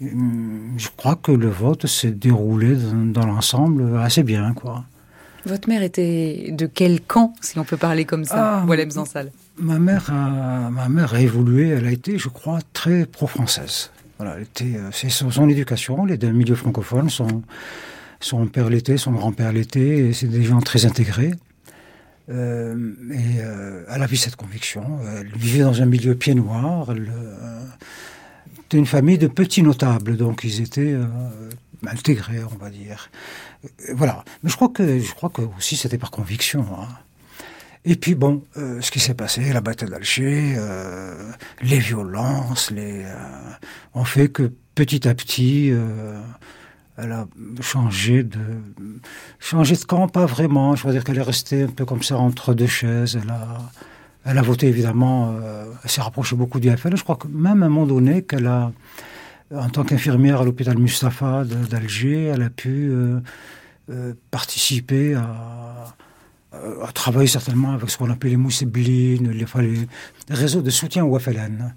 [0.01, 4.85] je crois que le vote s'est déroulé dans, l'ensemble assez bien, quoi.
[5.45, 9.31] Votre mère était de quel camp, si on peut parler comme ça, ah, Zansal?
[9.57, 13.91] Ma mère, a, ma mère a évolué, elle a été, je crois, très pro-française.
[14.19, 17.41] Voilà, euh, c'est son, éducation, les deux milieux francophones, son,
[18.19, 21.31] son père l'était, son grand-père l'était, c'est des gens très intégrés.
[22.29, 24.99] Euh, et euh, elle avait cette conviction.
[25.17, 26.91] Elle vivait dans un milieu pied noir.
[26.91, 27.11] Elle,
[28.69, 31.07] c'était une famille de petits notables, donc ils étaient euh,
[31.87, 33.09] intégrés, on va dire.
[33.65, 34.23] Euh, voilà.
[34.43, 36.63] Mais je crois que, je crois que aussi c'était par conviction.
[36.79, 36.87] Hein.
[37.85, 40.57] Et puis bon, euh, ce qui s'est passé, la bataille d'Alger,
[41.61, 43.05] les violences, les,
[43.93, 45.71] ont fait que petit à petit,
[46.97, 47.27] elle a
[47.61, 48.39] changé de,
[49.39, 50.75] changé de camp, pas vraiment.
[50.75, 53.17] Je veux dire qu'elle est restée un peu comme ça entre deux chaises.
[53.21, 53.59] Elle a,
[54.25, 56.95] elle a voté évidemment, euh, elle s'est rapprochée beaucoup du FL.
[56.95, 58.71] Je crois que même à un moment donné, qu'elle a,
[59.53, 63.19] en tant qu'infirmière à l'hôpital Mustapha d'Alger, elle a pu euh,
[63.89, 65.68] euh, participer à,
[66.51, 71.17] à, travailler certainement avec ce qu'on appelle les mousseblines, les, les, réseaux de soutien au
[71.17, 71.75] FLN.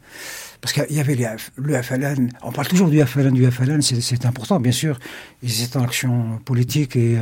[0.61, 4.27] Parce qu'il y avait les, le FLN, on parle toujours du FLN, du FLN, c'est
[4.27, 4.99] important, bien sûr.
[5.43, 7.19] Ils étaient en action politique et,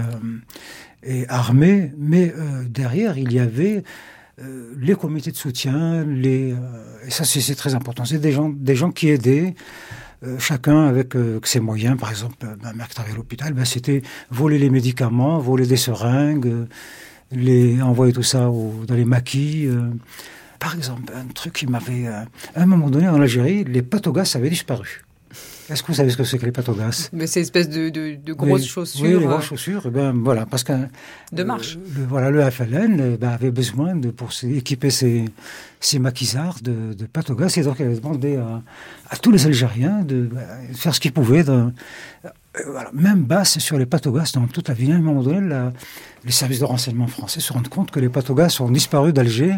[1.03, 2.35] et armée, mais
[2.69, 3.83] derrière, il y avait
[4.43, 6.57] euh, les comités de soutien, les, euh,
[7.07, 9.55] et ça c'est très important, c'est des gens, des gens qui aidaient,
[10.23, 11.99] euh, chacun avec ses moyens.
[11.99, 15.77] Par exemple, ma mère qui travaillait à l'hôpital, ben, c'était voler les médicaments, voler des
[15.77, 16.67] seringues,
[17.33, 18.51] les, envoyer tout ça
[18.87, 19.69] dans les maquis.
[20.59, 22.07] Par exemple, un truc qui m'avait...
[22.07, 25.03] à un moment donné, en Algérie, les gaz avaient disparu.
[25.71, 27.91] Est-ce que vous savez ce que c'est que les patogas Mais c'est une espèce de,
[27.91, 29.05] de, grosses chaussures.
[29.05, 29.83] Oui, les grosses chaussures.
[29.87, 30.73] Eh ben voilà, parce que
[31.33, 31.79] de marche.
[31.97, 35.27] Le, voilà, le FLN eh ben, avait besoin de pour équiper ses,
[35.79, 40.29] ses maquisards de, de patogas et donc il avait demandé à, tous les Algériens de,
[40.33, 41.45] ben, faire ce qu'ils pouvaient.
[42.67, 44.93] Voilà, même basse sur les patogas dans toute la ville.
[44.93, 45.71] À un moment donné,
[46.25, 49.55] les services de renseignement français se rendent compte que les patogas ont disparu d'Alger.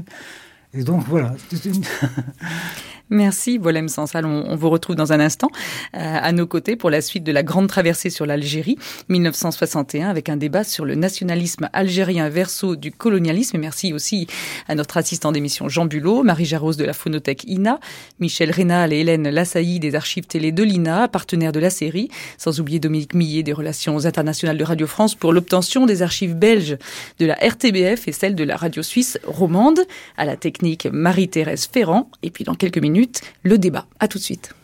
[0.74, 1.34] Et donc voilà.
[3.13, 4.25] Merci, Bolem Sansal.
[4.25, 5.51] On, on, vous retrouve dans un instant
[5.95, 8.79] euh, à nos côtés pour la suite de la grande traversée sur l'Algérie
[9.11, 13.59] 1961 avec un débat sur le nationalisme algérien verso du colonialisme.
[13.59, 14.29] Merci aussi
[14.67, 17.81] à notre assistant d'émission Jean Bulot, Marie Jarros de la Phonothèque INA,
[18.19, 22.09] Michel Rénal et Hélène Lassailly des archives télé de l'INA, partenaires de la série,
[22.39, 26.79] sans oublier Dominique Millet des relations internationales de Radio France pour l'obtention des archives belges
[27.19, 29.81] de la RTBF et celle de la radio suisse romande,
[30.17, 32.11] à la technique Marie-Thérèse Ferrand.
[32.23, 32.79] Et puis dans quelques
[33.42, 33.86] le débat.
[34.00, 34.55] À tout de suite.